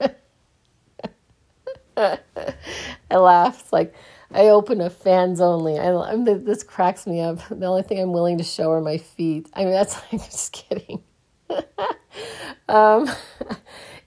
I 1.96 2.18
laughed 3.16 3.72
like 3.72 3.94
i 4.30 4.48
open 4.48 4.80
a 4.80 4.90
fans 4.90 5.40
only. 5.40 5.78
I, 5.78 5.94
I'm, 5.94 6.24
this 6.24 6.62
cracks 6.62 7.06
me 7.06 7.20
up. 7.20 7.40
The 7.48 7.66
only 7.66 7.82
thing 7.82 8.00
i'm 8.00 8.12
willing 8.12 8.38
to 8.38 8.44
show 8.44 8.70
are 8.72 8.80
my 8.80 8.98
feet. 8.98 9.48
I 9.54 9.64
mean 9.64 9.72
that's 9.72 9.96
i'm 10.12 10.18
just 10.18 10.52
kidding. 10.52 11.02
Um 12.68 13.08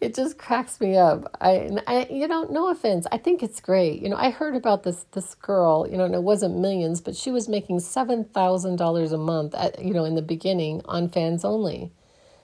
it 0.01 0.15
just 0.15 0.39
cracks 0.39 0.81
me 0.81 0.97
up. 0.97 1.37
I, 1.39 1.69
I, 1.85 2.07
you 2.09 2.27
know, 2.27 2.43
no 2.49 2.69
offense. 2.69 3.05
I 3.11 3.19
think 3.19 3.43
it's 3.43 3.61
great. 3.61 4.01
You 4.01 4.09
know, 4.09 4.15
I 4.17 4.31
heard 4.31 4.55
about 4.55 4.81
this 4.81 5.05
this 5.11 5.35
girl. 5.35 5.87
You 5.89 5.95
know, 5.95 6.05
and 6.05 6.15
it 6.15 6.23
wasn't 6.23 6.57
millions, 6.57 7.01
but 7.01 7.15
she 7.15 7.29
was 7.29 7.47
making 7.47 7.79
seven 7.81 8.23
thousand 8.25 8.77
dollars 8.77 9.11
a 9.11 9.17
month. 9.17 9.53
At 9.53 9.79
you 9.83 9.93
know, 9.93 10.03
in 10.03 10.15
the 10.15 10.23
beginning 10.23 10.81
on 10.85 11.07
fans 11.07 11.45
only, 11.45 11.91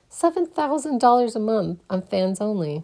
seven 0.08 0.46
thousand 0.46 1.00
dollars 1.00 1.36
a 1.36 1.40
month 1.40 1.82
on 1.90 2.04
fans 2.04 2.40
only. 2.40 2.84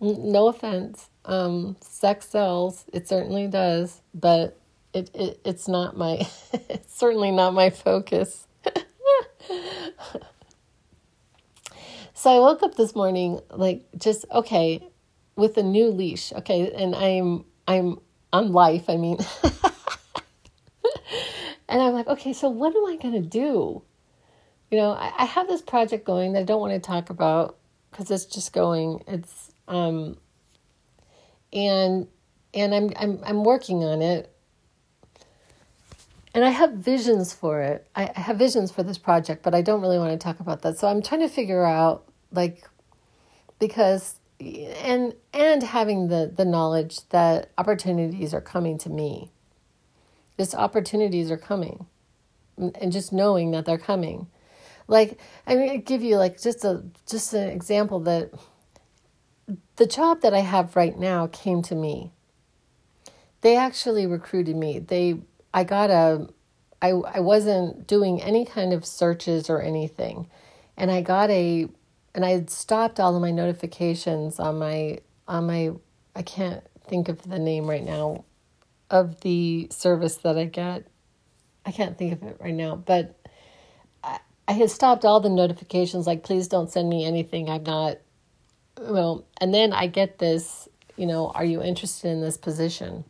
No 0.00 0.48
offense. 0.48 1.08
Um, 1.24 1.76
sex 1.80 2.28
sells. 2.28 2.84
It 2.92 3.08
certainly 3.08 3.46
does, 3.46 4.02
but 4.12 4.58
it, 4.92 5.10
it 5.14 5.40
it's 5.46 5.66
not 5.66 5.96
my. 5.96 6.28
it's 6.52 6.94
certainly 6.94 7.30
not 7.30 7.54
my 7.54 7.70
focus. 7.70 8.46
So 12.20 12.30
I 12.30 12.38
woke 12.38 12.62
up 12.62 12.74
this 12.74 12.94
morning 12.94 13.40
like 13.48 13.82
just 13.96 14.26
okay 14.30 14.86
with 15.36 15.56
a 15.56 15.62
new 15.62 15.86
leash. 15.88 16.34
Okay, 16.34 16.70
and 16.70 16.94
I'm 16.94 17.46
I'm 17.66 17.98
on 18.30 18.52
life, 18.52 18.90
I 18.90 18.98
mean. 18.98 19.16
and 21.66 21.80
I'm 21.80 21.94
like, 21.94 22.08
okay, 22.08 22.34
so 22.34 22.50
what 22.50 22.76
am 22.76 22.84
I 22.84 22.96
going 22.96 23.14
to 23.14 23.26
do? 23.26 23.80
You 24.70 24.76
know, 24.76 24.90
I, 24.90 25.10
I, 25.20 25.24
have 25.24 25.48
this 25.48 25.62
project 25.62 26.04
going 26.04 26.34
that 26.34 26.40
I 26.40 26.42
don't 26.42 26.60
want 26.60 26.74
to 26.74 26.78
talk 26.78 27.08
about 27.08 27.56
because 27.90 28.10
it's 28.10 28.26
just 28.26 28.52
going. 28.52 29.02
It's 29.08 29.50
um 29.66 30.18
and 31.54 32.06
and 32.52 32.74
I'm 32.74 32.92
I'm 32.96 33.20
I'm 33.24 33.44
working 33.44 33.82
on 33.82 34.02
it. 34.02 34.30
And 36.34 36.44
I 36.44 36.50
have 36.50 36.72
visions 36.74 37.32
for 37.32 37.62
it. 37.62 37.88
I 37.96 38.12
have 38.14 38.36
visions 38.36 38.70
for 38.70 38.82
this 38.82 38.98
project, 38.98 39.42
but 39.42 39.54
I 39.54 39.62
don't 39.62 39.80
really 39.80 39.98
want 39.98 40.12
to 40.12 40.22
talk 40.22 40.38
about 40.38 40.60
that. 40.62 40.76
So 40.76 40.86
I'm 40.86 41.00
trying 41.00 41.22
to 41.22 41.28
figure 41.28 41.64
out 41.64 42.08
like 42.32 42.64
because 43.58 44.20
and 44.48 45.14
and 45.32 45.62
having 45.62 46.08
the 46.08 46.32
the 46.34 46.44
knowledge 46.44 47.08
that 47.10 47.50
opportunities 47.58 48.34
are 48.34 48.40
coming 48.40 48.78
to 48.78 48.90
me. 48.90 49.30
Just 50.38 50.54
opportunities 50.54 51.30
are 51.30 51.36
coming 51.36 51.86
mm, 52.58 52.74
and 52.80 52.90
just 52.90 53.12
knowing 53.12 53.50
that 53.52 53.66
they're 53.66 53.78
coming. 53.78 54.26
Like 54.88 55.20
i'm 55.46 55.58
going 55.58 55.70
to 55.70 55.78
give 55.78 56.02
you 56.02 56.16
like 56.16 56.40
just 56.40 56.64
a 56.64 56.82
just 57.08 57.32
an 57.34 57.48
example 57.48 58.00
that 58.00 58.32
the 59.76 59.86
job 59.86 60.22
that 60.22 60.34
i 60.34 60.40
have 60.40 60.74
right 60.74 60.98
now 60.98 61.26
came 61.28 61.62
to 61.62 61.74
me. 61.74 62.10
They 63.42 63.56
actually 63.56 64.06
recruited 64.06 64.56
me. 64.56 64.78
They 64.78 65.20
i 65.52 65.64
got 65.64 65.90
a 65.90 66.28
i 66.80 66.90
i 66.90 67.20
wasn't 67.20 67.86
doing 67.86 68.22
any 68.22 68.46
kind 68.46 68.72
of 68.72 68.86
searches 68.86 69.50
or 69.50 69.60
anything. 69.60 70.28
And 70.78 70.90
i 70.90 71.02
got 71.02 71.28
a 71.28 71.68
and 72.14 72.24
I 72.24 72.30
had 72.30 72.50
stopped 72.50 72.98
all 72.98 73.14
of 73.14 73.22
my 73.22 73.30
notifications 73.30 74.38
on 74.38 74.58
my 74.58 74.98
on 75.28 75.46
my 75.46 75.72
I 76.14 76.22
can't 76.22 76.62
think 76.86 77.08
of 77.08 77.22
the 77.22 77.38
name 77.38 77.68
right 77.68 77.84
now 77.84 78.24
of 78.90 79.20
the 79.20 79.68
service 79.70 80.16
that 80.16 80.36
I 80.36 80.44
get. 80.44 80.86
I 81.64 81.70
can't 81.70 81.96
think 81.96 82.12
of 82.12 82.22
it 82.24 82.36
right 82.40 82.54
now, 82.54 82.76
but 82.76 83.16
I, 84.02 84.18
I 84.48 84.52
had 84.52 84.70
stopped 84.70 85.04
all 85.04 85.20
the 85.20 85.28
notifications 85.28 86.06
like 86.06 86.24
please 86.24 86.48
don't 86.48 86.70
send 86.70 86.88
me 86.88 87.04
anything. 87.04 87.48
I'm 87.48 87.62
not 87.62 87.98
well, 88.80 89.26
and 89.40 89.52
then 89.52 89.72
I 89.72 89.86
get 89.86 90.18
this, 90.18 90.68
you 90.96 91.06
know, 91.06 91.30
are 91.34 91.44
you 91.44 91.62
interested 91.62 92.08
in 92.08 92.22
this 92.22 92.36
position? 92.36 93.04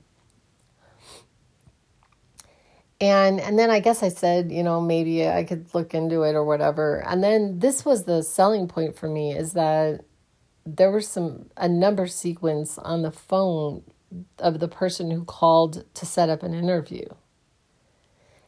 And 3.01 3.41
and 3.41 3.59
then 3.59 3.71
i 3.71 3.81
guess 3.81 4.03
i 4.03 4.09
said 4.09 4.53
you 4.53 4.63
know 4.63 4.81
maybe 4.81 5.27
i 5.29 5.45
could 5.45 5.75
look 5.75 5.95
into 5.95 6.23
it 6.23 6.35
or 6.35 6.45
whatever. 6.45 7.03
And 7.07 7.23
then 7.23 7.59
this 7.59 7.85
was 7.85 8.05
the 8.05 8.23
selling 8.23 8.69
point 8.69 8.97
for 8.97 9.09
me 9.09 9.33
is 9.33 9.53
that 9.55 10.05
there 10.67 10.91
was 10.91 11.09
some 11.09 11.47
a 11.57 11.69
number 11.69 12.07
sequence 12.07 12.79
on 12.79 13.03
the 13.03 13.11
phone 13.11 13.83
of 14.39 14.61
the 14.61 14.69
person 14.69 15.11
who 15.11 15.25
called 15.25 15.85
to 15.95 16.07
set 16.07 16.29
up 16.29 16.43
an 16.43 16.53
interview. 16.53 17.07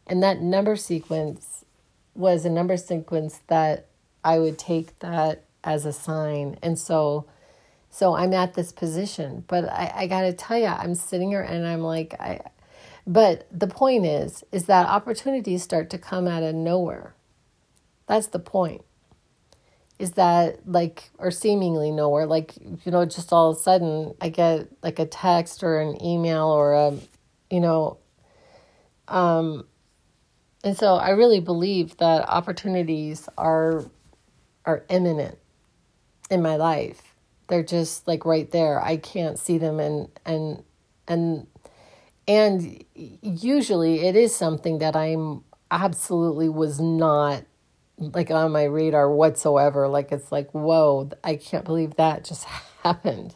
And 0.07 0.23
that 0.23 0.41
number 0.41 0.77
sequence 0.77 1.65
was 2.15 2.45
a 2.45 2.51
number 2.51 2.77
sequence 2.77 3.41
that 3.47 3.87
i 4.25 4.38
would 4.38 4.59
take 4.59 4.99
that 4.99 5.45
as 5.65 5.87
a 5.87 5.93
sign. 5.93 6.59
And 6.62 6.79
so 6.79 7.27
so 7.91 8.15
i'm 8.15 8.33
at 8.33 8.55
this 8.55 8.73
position 8.73 9.45
but 9.49 9.65
i, 9.71 9.93
I 9.95 10.07
gotta 10.07 10.33
tell 10.33 10.59
you 10.59 10.67
i'm 10.67 10.95
sitting 10.95 11.29
here 11.29 11.43
and 11.43 11.67
i'm 11.67 11.83
like 11.83 12.15
i 12.19 12.41
but 13.07 13.47
the 13.51 13.67
point 13.67 14.07
is, 14.07 14.45
is 14.53 14.67
that 14.67 14.87
opportunities 14.87 15.62
start 15.62 15.91
to 15.91 15.99
come 15.99 16.29
out 16.29 16.43
of 16.43 16.55
nowhere. 16.55 17.15
That's 18.07 18.29
the 18.29 18.38
point. 18.38 18.83
Is 19.99 20.12
that 20.12 20.69
like, 20.69 21.11
or 21.19 21.31
seemingly 21.31 21.91
nowhere, 21.91 22.27
like, 22.27 22.57
you 22.85 22.91
know, 22.93 23.05
just 23.05 23.33
all 23.33 23.51
of 23.51 23.57
a 23.57 23.61
sudden 23.61 24.15
I 24.21 24.29
get 24.29 24.69
like 24.83 24.99
a 24.99 25.07
text 25.07 25.62
or 25.62 25.81
an 25.81 26.03
email 26.05 26.47
or 26.47 26.75
a, 26.75 26.99
you 27.51 27.61
know, 27.61 27.99
um, 29.09 29.67
and 30.65 30.77
so 30.77 30.95
I 30.95 31.11
really 31.11 31.41
believe 31.41 31.97
that 31.99 32.29
opportunities 32.29 33.29
are 33.37 33.85
are 34.65 34.85
imminent 34.88 35.38
in 36.31 36.41
my 36.41 36.57
life. 36.57 37.15
They're 37.49 37.65
just 37.65 38.07
like 38.07 38.25
right 38.25 38.51
there. 38.51 38.81
I 38.83 38.97
can't 38.97 39.38
see 39.38 39.59
them 39.59 39.81
and 39.81 40.09
and 40.25 40.62
and 41.09 41.47
and 42.29 42.85
usually 42.95 44.07
it 44.07 44.17
is 44.17 44.35
something 44.35 44.79
that 44.79 44.95
I'm 44.95 45.45
absolutely 45.71 46.49
was 46.49 46.81
not 46.81 47.45
like 47.99 48.31
on 48.31 48.53
my 48.53 48.65
radar 48.65 49.11
whatsoever. 49.11 49.89
Like 49.89 50.13
it's 50.13 50.31
like, 50.31 50.51
whoa, 50.53 51.11
I 51.25 51.37
can't 51.37 51.65
believe 51.65 51.97
that 51.97 52.25
just 52.25 52.45
happened. 52.83 53.35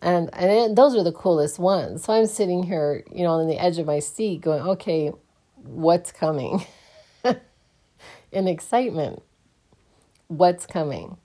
And 0.00 0.32
and 0.34 0.76
those 0.76 0.94
are 0.94 1.02
the 1.02 1.12
coolest 1.12 1.58
ones. 1.58 2.04
So 2.04 2.12
I'm 2.12 2.26
sitting 2.26 2.62
here, 2.62 3.02
you 3.12 3.24
know, 3.24 3.32
on 3.32 3.48
the 3.48 3.58
edge 3.58 3.78
of 3.78 3.86
my 3.86 3.98
seat 3.98 4.40
going, 4.42 4.62
okay, 4.62 5.12
what's 5.56 6.12
coming? 6.12 6.64
In 8.32 8.46
excitement. 8.46 9.22
What's 10.28 10.66
coming? 10.66 11.16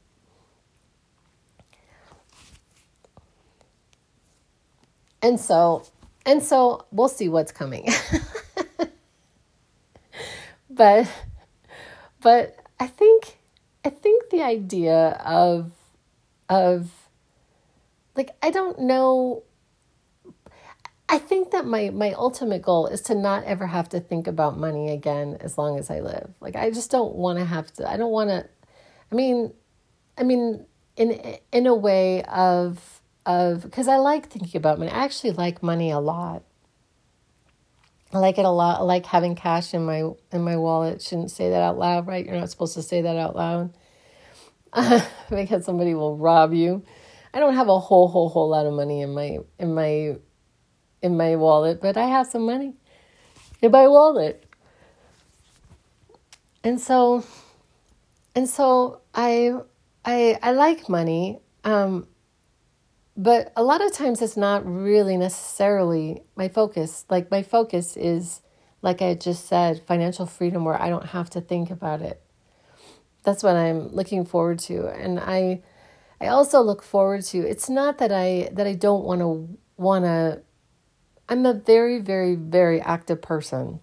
And 5.22 5.40
so 5.40 5.86
and 6.26 6.44
so 6.44 6.86
we'll 6.92 7.08
see 7.08 7.30
what's 7.30 7.52
coming. 7.52 7.90
but 10.70 11.10
but 12.22 12.56
I 12.80 12.88
think 12.88 13.38
I 13.86 13.90
think 13.90 14.30
the 14.30 14.42
idea 14.42 15.22
of 15.26 15.72
of 16.50 16.92
like 18.16 18.36
I 18.42 18.52
don't 18.52 18.80
know 18.80 19.44
I 21.10 21.18
think 21.20 21.52
that 21.52 21.66
my 21.66 21.90
my 21.90 22.14
ultimate 22.14 22.62
goal 22.62 22.88
is 22.88 23.02
to 23.04 23.16
not 23.16 23.44
ever 23.44 23.68
have 23.68 23.90
to 23.90 24.00
think 24.00 24.28
about 24.28 24.58
money 24.58 24.92
again 24.92 25.38
as 25.42 25.58
long 25.58 25.78
as 25.78 25.92
I 25.92 26.00
live. 26.00 26.34
Like 26.40 26.56
I 26.56 26.72
just 26.72 26.90
don't 26.90 27.16
want 27.16 27.40
to 27.40 27.46
have 27.46 27.72
to 27.74 27.90
I 27.90 27.98
don't 27.98 28.12
want 28.12 28.30
to 28.30 28.48
I 29.12 29.16
mean 29.16 29.54
I 30.18 30.24
mean 30.24 30.66
in 30.96 31.38
in 31.52 31.68
a 31.68 31.76
way 31.76 32.24
of 32.24 33.02
of 33.26 33.64
because 33.64 33.88
I 33.88 33.98
like 33.98 34.30
thinking 34.30 34.58
about 34.58 34.80
money. 34.80 34.92
I 34.92 35.04
actually 35.04 35.32
like 35.32 35.64
money 35.64 35.92
a 35.92 36.00
lot. 36.00 36.44
I 38.14 38.20
like 38.20 38.38
it 38.38 38.46
a 38.46 38.50
lot. 38.50 38.80
I 38.80 38.84
like 38.84 39.06
having 39.06 39.36
cash 39.36 39.74
in 39.74 39.86
my 39.86 40.10
in 40.32 40.42
my 40.44 40.58
wallet. 40.58 41.02
Shouldn't 41.02 41.32
say 41.32 41.50
that 41.50 41.62
out 41.62 41.78
loud, 41.78 42.08
right? 42.08 42.26
You're 42.26 42.40
not 42.40 42.50
supposed 42.50 42.76
to 42.76 42.84
say 42.84 43.02
that 43.02 43.18
out 43.18 43.36
loud 43.36 43.74
because 45.30 45.66
somebody 45.66 45.94
will 45.94 46.18
rob 46.18 46.54
you. 46.54 46.84
I 47.34 47.40
don't 47.40 47.56
have 47.56 47.70
a 47.70 47.80
whole 47.80 48.08
whole 48.08 48.30
whole 48.30 48.50
lot 48.50 48.66
of 48.66 48.74
money 48.74 49.02
in 49.02 49.14
my 49.14 49.40
in 49.58 49.74
my 49.74 50.18
in 51.02 51.18
my 51.18 51.36
wallet, 51.36 51.82
but 51.82 51.98
I 51.98 52.06
have 52.06 52.28
some 52.28 52.46
money 52.46 52.76
in 53.62 53.72
my 53.72 53.88
wallet. 53.88 54.46
And 56.64 56.80
so 56.80 57.26
and 58.36 58.48
so 58.48 59.02
I 59.16 59.54
I 60.06 60.38
I 60.42 60.52
like 60.52 60.88
money. 60.88 61.40
Um, 61.64 62.08
but 63.16 63.54
a 63.56 63.64
lot 63.64 63.84
of 63.84 63.94
times 63.94 64.22
it's 64.22 64.38
not 64.38 64.66
really 64.66 65.18
necessarily 65.18 66.24
my 66.36 66.48
focus. 66.48 67.06
Like 67.10 67.30
my 67.30 67.44
focus 67.44 67.96
is 67.96 68.42
like 68.82 69.02
I 69.02 69.14
just 69.14 69.48
said, 69.48 69.82
financial 69.88 70.26
freedom 70.26 70.66
where 70.66 70.80
I 70.80 70.90
don't 70.90 71.08
have 71.08 71.30
to 71.32 71.42
think 71.42 71.72
about 71.72 72.02
it. 72.02 72.22
That's 73.24 73.42
what 73.42 73.56
I'm 73.56 73.88
looking 73.88 74.26
forward 74.26 74.60
to. 74.60 74.88
And 74.88 75.20
I 75.20 75.62
I 76.20 76.28
also 76.28 76.62
look 76.62 76.84
forward 76.84 77.24
to 77.26 77.40
it's 77.40 77.70
not 77.70 77.98
that 78.00 78.12
I 78.12 78.50
that 78.54 78.68
I 78.68 78.74
don't 78.74 79.06
want 79.06 79.22
to 79.22 79.58
want 79.78 80.06
to 80.06 80.42
I'm 81.30 81.46
a 81.46 81.54
very 81.54 82.00
very 82.00 82.36
very 82.36 82.82
active 82.82 83.22
person. 83.22 83.80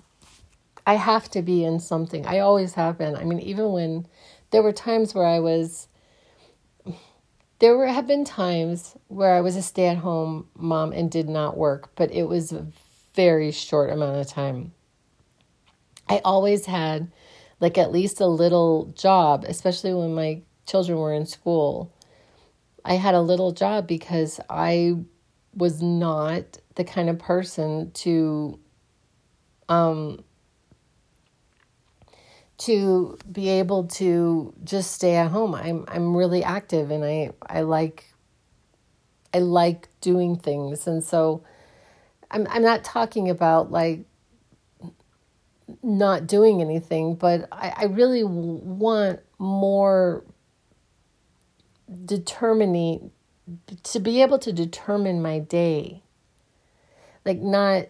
I 0.87 0.95
have 0.95 1.31
to 1.31 1.43
be 1.43 1.64
in 1.64 1.78
something. 1.78 2.26
I 2.26 2.41
always 2.41 2.74
have 2.74 2.99
been. 2.99 3.14
I 3.14 3.24
mean 3.24 3.41
even 3.41 3.72
when 3.72 4.07
there 4.51 4.62
were 4.62 4.72
times 4.72 5.14
where 5.14 5.26
I 5.26 5.39
was 5.39 5.87
there 7.61 7.76
were 7.76 7.86
have 7.86 8.06
been 8.06 8.24
times 8.24 8.96
where 9.08 9.34
I 9.34 9.40
was 9.42 9.54
a 9.54 9.62
stay-at-home 9.62 10.48
mom 10.56 10.92
and 10.92 11.11
did 11.11 11.28
not 11.28 11.56
work, 11.56 11.90
but 11.94 12.11
it 12.11 12.24
was 12.24 12.52
a 12.52 12.66
very 13.14 13.52
short 13.52 13.90
amount 13.90 14.16
of 14.16 14.26
time. 14.26 14.72
I 16.08 16.20
always 16.24 16.66
had 16.66 17.12
like 17.61 17.76
at 17.76 17.92
least 17.92 18.20
a 18.20 18.26
little 18.26 18.86
job, 18.96 19.44
especially 19.46 19.94
when 19.94 20.14
my 20.14 20.40
children 20.66 20.98
were 20.98 21.12
in 21.12 21.26
school. 21.26 21.94
I 22.84 22.94
had 22.94 23.14
a 23.14 23.20
little 23.20 23.52
job 23.52 23.86
because 23.86 24.40
I 24.48 24.96
was 25.54 25.82
not 25.82 26.58
the 26.76 26.84
kind 26.84 27.11
of 27.11 27.18
person 27.18 27.90
to 27.92 28.58
um 29.68 30.24
to 32.61 33.18
be 33.30 33.48
able 33.48 33.84
to 33.84 34.52
just 34.64 34.92
stay 34.92 35.16
at 35.16 35.30
home. 35.30 35.54
I'm 35.54 35.84
I'm 35.88 36.14
really 36.16 36.44
active 36.44 36.90
and 36.90 37.04
I 37.04 37.30
I 37.46 37.62
like 37.62 38.12
I 39.32 39.38
like 39.38 39.88
doing 40.00 40.36
things 40.36 40.86
and 40.86 41.02
so 41.02 41.42
I'm 42.30 42.46
I'm 42.50 42.62
not 42.62 42.84
talking 42.84 43.30
about 43.30 43.70
like 43.70 44.04
not 45.82 46.26
doing 46.26 46.61
anything, 46.61 47.14
but 47.14 47.48
I, 47.50 47.72
I 47.76 47.84
really 47.84 48.24
want 48.24 49.20
more 49.38 50.24
determining 52.04 53.11
to 53.84 54.00
be 54.00 54.20
able 54.20 54.38
to 54.38 54.52
determine 54.52 55.22
my 55.22 55.38
day. 55.38 56.02
Like 57.24 57.38
not 57.38 57.86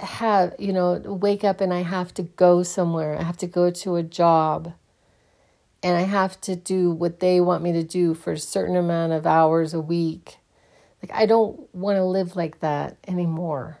have, 0.00 0.54
you 0.58 0.72
know, 0.72 0.94
wake 0.98 1.44
up 1.44 1.60
and 1.60 1.72
I 1.72 1.82
have 1.82 2.12
to 2.14 2.22
go 2.22 2.62
somewhere. 2.62 3.18
I 3.18 3.22
have 3.22 3.38
to 3.38 3.46
go 3.46 3.70
to 3.70 3.96
a 3.96 4.02
job 4.02 4.72
and 5.82 5.96
I 5.96 6.02
have 6.02 6.40
to 6.42 6.56
do 6.56 6.90
what 6.90 7.20
they 7.20 7.40
want 7.40 7.62
me 7.62 7.72
to 7.72 7.82
do 7.82 8.14
for 8.14 8.32
a 8.32 8.38
certain 8.38 8.76
amount 8.76 9.12
of 9.12 9.26
hours 9.26 9.74
a 9.74 9.80
week. 9.80 10.38
Like, 11.02 11.12
I 11.12 11.26
don't 11.26 11.72
want 11.74 11.96
to 11.96 12.04
live 12.04 12.36
like 12.36 12.60
that 12.60 12.96
anymore. 13.06 13.80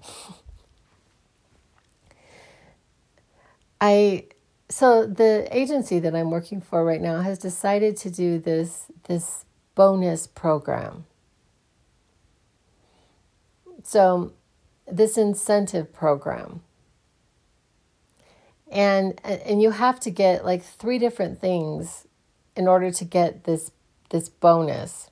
I 3.80 4.26
so 4.68 5.06
the 5.06 5.48
agency 5.50 5.98
that 5.98 6.14
I'm 6.14 6.30
working 6.30 6.60
for 6.60 6.84
right 6.84 7.00
now 7.00 7.22
has 7.22 7.38
decided 7.38 7.96
to 7.98 8.10
do 8.10 8.38
this 8.38 8.86
this 9.08 9.44
bonus 9.74 10.26
program. 10.26 11.06
So, 13.90 14.34
this 14.86 15.18
incentive 15.18 15.92
program. 15.92 16.60
And 18.70 19.20
and 19.24 19.60
you 19.60 19.72
have 19.72 19.98
to 20.00 20.12
get 20.12 20.44
like 20.44 20.62
three 20.62 21.00
different 21.00 21.40
things 21.40 22.06
in 22.54 22.68
order 22.68 22.92
to 22.92 23.04
get 23.04 23.42
this 23.42 23.72
this 24.10 24.28
bonus. 24.28 25.10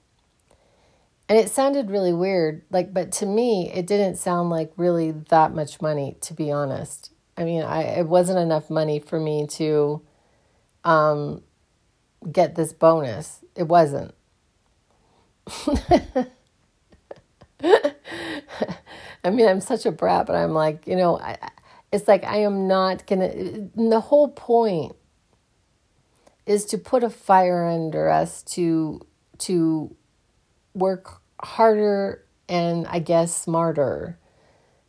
And 1.28 1.36
it 1.36 1.50
sounded 1.50 1.90
really 1.90 2.12
weird, 2.12 2.62
like 2.70 2.94
but 2.94 3.10
to 3.14 3.26
me 3.26 3.68
it 3.74 3.84
didn't 3.84 4.14
sound 4.14 4.48
like 4.48 4.72
really 4.76 5.10
that 5.10 5.52
much 5.52 5.82
money 5.82 6.16
to 6.20 6.32
be 6.32 6.52
honest. 6.52 7.10
I 7.36 7.42
mean, 7.42 7.64
I 7.64 7.82
it 7.82 8.06
wasn't 8.06 8.38
enough 8.38 8.70
money 8.70 9.00
for 9.00 9.18
me 9.18 9.48
to 9.54 10.02
um 10.84 11.42
get 12.30 12.54
this 12.54 12.72
bonus. 12.72 13.40
It 13.56 13.64
wasn't. 13.64 14.14
I 19.24 19.30
mean, 19.30 19.46
I'm 19.46 19.60
such 19.60 19.86
a 19.86 19.92
brat, 19.92 20.26
but 20.26 20.36
I'm 20.36 20.52
like, 20.52 20.86
you 20.86 20.96
know, 20.96 21.18
I, 21.18 21.36
it's 21.92 22.08
like 22.08 22.24
I 22.24 22.38
am 22.38 22.68
not 22.68 23.06
gonna. 23.06 23.30
The 23.74 24.00
whole 24.00 24.28
point 24.28 24.94
is 26.46 26.64
to 26.66 26.78
put 26.78 27.02
a 27.04 27.10
fire 27.10 27.66
under 27.66 28.08
us 28.08 28.42
to 28.42 29.00
to 29.38 29.94
work 30.74 31.20
harder 31.42 32.24
and 32.48 32.86
I 32.86 32.98
guess 32.98 33.34
smarter, 33.34 34.18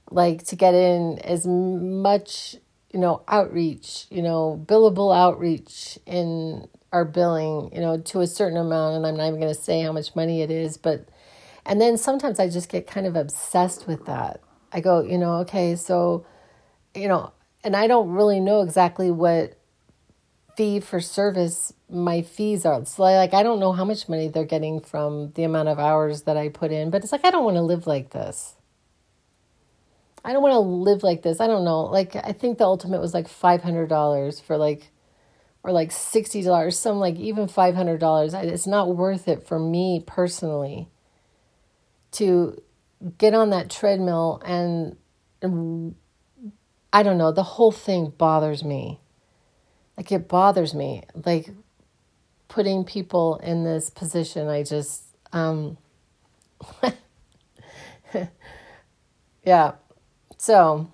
like 0.10 0.44
to 0.46 0.56
get 0.56 0.74
in 0.74 1.20
as 1.20 1.46
much 1.46 2.56
you 2.92 3.00
know 3.00 3.22
outreach, 3.28 4.08
you 4.10 4.22
know, 4.22 4.64
billable 4.66 5.16
outreach 5.16 6.00
in 6.06 6.68
our 6.92 7.06
billing, 7.06 7.72
you 7.74 7.82
know, 7.82 7.98
to 8.00 8.22
a 8.22 8.28
certain 8.28 8.58
amount, 8.58 8.96
and 8.96 9.06
I'm 9.06 9.16
not 9.16 9.28
even 9.28 9.40
going 9.40 9.54
to 9.54 9.60
say 9.60 9.82
how 9.82 9.92
much 9.92 10.16
money 10.16 10.42
it 10.42 10.50
is, 10.50 10.78
but 10.78 11.08
and 11.66 11.80
then 11.80 11.98
sometimes 11.98 12.40
I 12.40 12.50
just 12.50 12.70
get 12.70 12.88
kind 12.88 13.06
of 13.06 13.16
obsessed 13.16 13.88
with 13.88 14.06
that. 14.06 14.42
I 14.72 14.82
go, 14.82 15.02
you 15.02 15.18
know, 15.18 15.36
okay, 15.38 15.76
so, 15.76 16.26
you 16.94 17.08
know, 17.08 17.34
and 17.64 17.76
I 17.76 17.88
don't 17.88 18.10
really 18.12 18.40
know 18.40 18.62
exactly 18.62 19.12
what 19.12 19.58
fee 20.56 20.80
for 20.80 21.00
service 21.00 21.74
my 21.90 22.22
fees 22.22 22.66
are. 22.66 22.84
So 22.86 23.04
like 23.04 23.34
I 23.34 23.44
don't 23.44 23.60
know 23.60 23.72
how 23.72 23.86
much 23.86 24.10
money 24.10 24.28
they're 24.28 24.44
getting 24.44 24.80
from 24.80 25.32
the 25.36 25.44
amount 25.44 25.70
of 25.70 25.80
hours 25.80 26.24
that 26.24 26.38
I 26.38 26.50
put 26.50 26.72
in, 26.72 26.90
but 26.90 27.04
it's 27.04 27.12
like 27.12 27.26
I 27.26 27.32
don't 27.32 27.46
want 27.46 27.56
to 27.56 27.62
live 27.62 27.88
like 27.88 28.12
this. 28.12 28.56
I 30.24 30.34
don't 30.34 30.44
want 30.44 30.54
to 30.54 30.60
live 30.60 31.02
like 31.02 31.22
this. 31.22 31.40
I 31.40 31.48
don't 31.48 31.64
know. 31.64 31.84
Like 31.84 32.16
I 32.16 32.34
think 32.34 32.58
the 32.58 32.66
ultimate 32.66 33.00
was 33.00 33.14
like 33.14 33.28
$500 33.28 34.42
for 34.44 34.58
like 34.58 34.92
or 35.64 35.72
like 35.72 35.92
$60, 35.92 36.74
some 36.74 37.00
like 37.00 37.16
even 37.16 37.48
$500. 37.48 38.44
It's 38.44 38.68
not 38.68 38.96
worth 38.96 39.28
it 39.28 39.46
for 39.46 39.60
me 39.60 40.04
personally 40.06 40.90
to 42.14 42.62
get 43.18 43.34
on 43.34 43.50
that 43.52 43.70
treadmill 43.70 44.42
and, 44.46 44.96
I 46.92 47.04
don't 47.04 47.18
know, 47.18 47.32
the 47.32 47.44
whole 47.44 47.72
thing 47.72 48.14
bothers 48.18 48.64
me. 48.64 49.00
Like 49.96 50.12
it 50.12 50.28
bothers 50.28 50.74
me. 50.74 51.04
Like 51.26 51.50
putting 52.48 52.84
people 52.84 53.38
in 53.38 53.64
this 53.64 53.90
position, 53.90 54.48
I 54.48 54.64
just 54.64 55.04
um 55.32 55.78
yeah. 59.44 59.74
So 60.38 60.92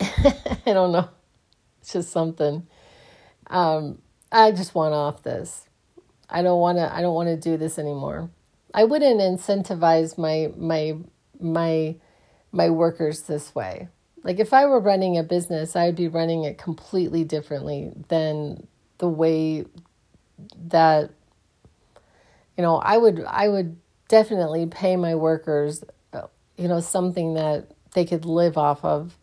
I 0.00 0.62
don't 0.66 0.92
know. 0.92 1.08
It's 1.80 1.92
just 1.92 2.10
something. 2.10 2.66
Um 3.48 3.98
I 4.32 4.50
just 4.50 4.74
want 4.74 4.94
off 4.94 5.22
this. 5.22 5.68
I 6.28 6.42
don't 6.42 6.58
want 6.58 6.78
to 6.78 6.92
I 6.92 7.02
don't 7.02 7.14
want 7.14 7.28
to 7.28 7.36
do 7.36 7.56
this 7.56 7.78
anymore. 7.78 8.30
I 8.74 8.84
wouldn't 8.84 9.20
incentivize 9.20 10.16
my 10.18 10.52
my 10.56 10.96
my 11.40 11.96
my 12.52 12.70
workers 12.70 13.22
this 13.22 13.54
way. 13.54 13.88
Like 14.24 14.38
if 14.38 14.52
I 14.52 14.66
were 14.66 14.80
running 14.80 15.18
a 15.18 15.22
business, 15.22 15.74
I'd 15.74 15.96
be 15.96 16.08
running 16.08 16.44
it 16.44 16.58
completely 16.58 17.24
differently 17.24 17.92
than 18.08 18.66
the 18.98 19.08
way 19.08 19.66
that 20.68 21.10
you 22.56 22.62
know, 22.62 22.76
I 22.76 22.96
would 22.98 23.24
I 23.26 23.48
would 23.48 23.76
definitely 24.08 24.66
pay 24.66 24.96
my 24.96 25.14
workers 25.14 25.82
you 26.56 26.68
know 26.68 26.80
something 26.80 27.34
that 27.34 27.66
they 27.94 28.04
could 28.04 28.24
live 28.24 28.56
off 28.56 28.84
of, 28.84 29.18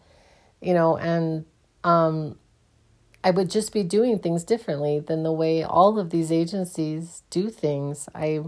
you 0.61 0.73
know, 0.73 0.97
and 0.97 1.45
um 1.83 2.37
I 3.23 3.31
would 3.31 3.49
just 3.49 3.73
be 3.73 3.83
doing 3.83 4.19
things 4.19 4.43
differently 4.43 4.99
than 4.99 5.23
the 5.23 5.31
way 5.31 5.63
all 5.63 5.99
of 5.99 6.09
these 6.09 6.31
agencies 6.31 7.23
do 7.29 7.49
things. 7.49 8.07
I 8.15 8.41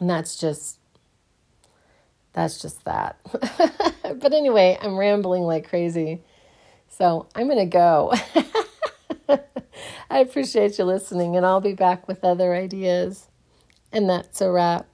and 0.00 0.10
that's 0.10 0.36
just 0.36 0.78
that's 2.32 2.60
just 2.60 2.84
that. 2.84 3.18
but 3.32 4.34
anyway, 4.34 4.78
I'm 4.80 4.96
rambling 4.96 5.44
like 5.44 5.68
crazy. 5.68 6.20
So 6.88 7.26
I'm 7.34 7.48
going 7.48 7.58
to 7.58 7.64
go. 7.64 8.12
I 10.10 10.18
appreciate 10.18 10.78
you 10.78 10.84
listening, 10.84 11.36
and 11.36 11.46
I'll 11.46 11.62
be 11.62 11.72
back 11.72 12.06
with 12.06 12.24
other 12.24 12.54
ideas. 12.54 13.28
And 13.90 14.08
that's 14.08 14.40
a 14.42 14.50
wrap. 14.50 14.86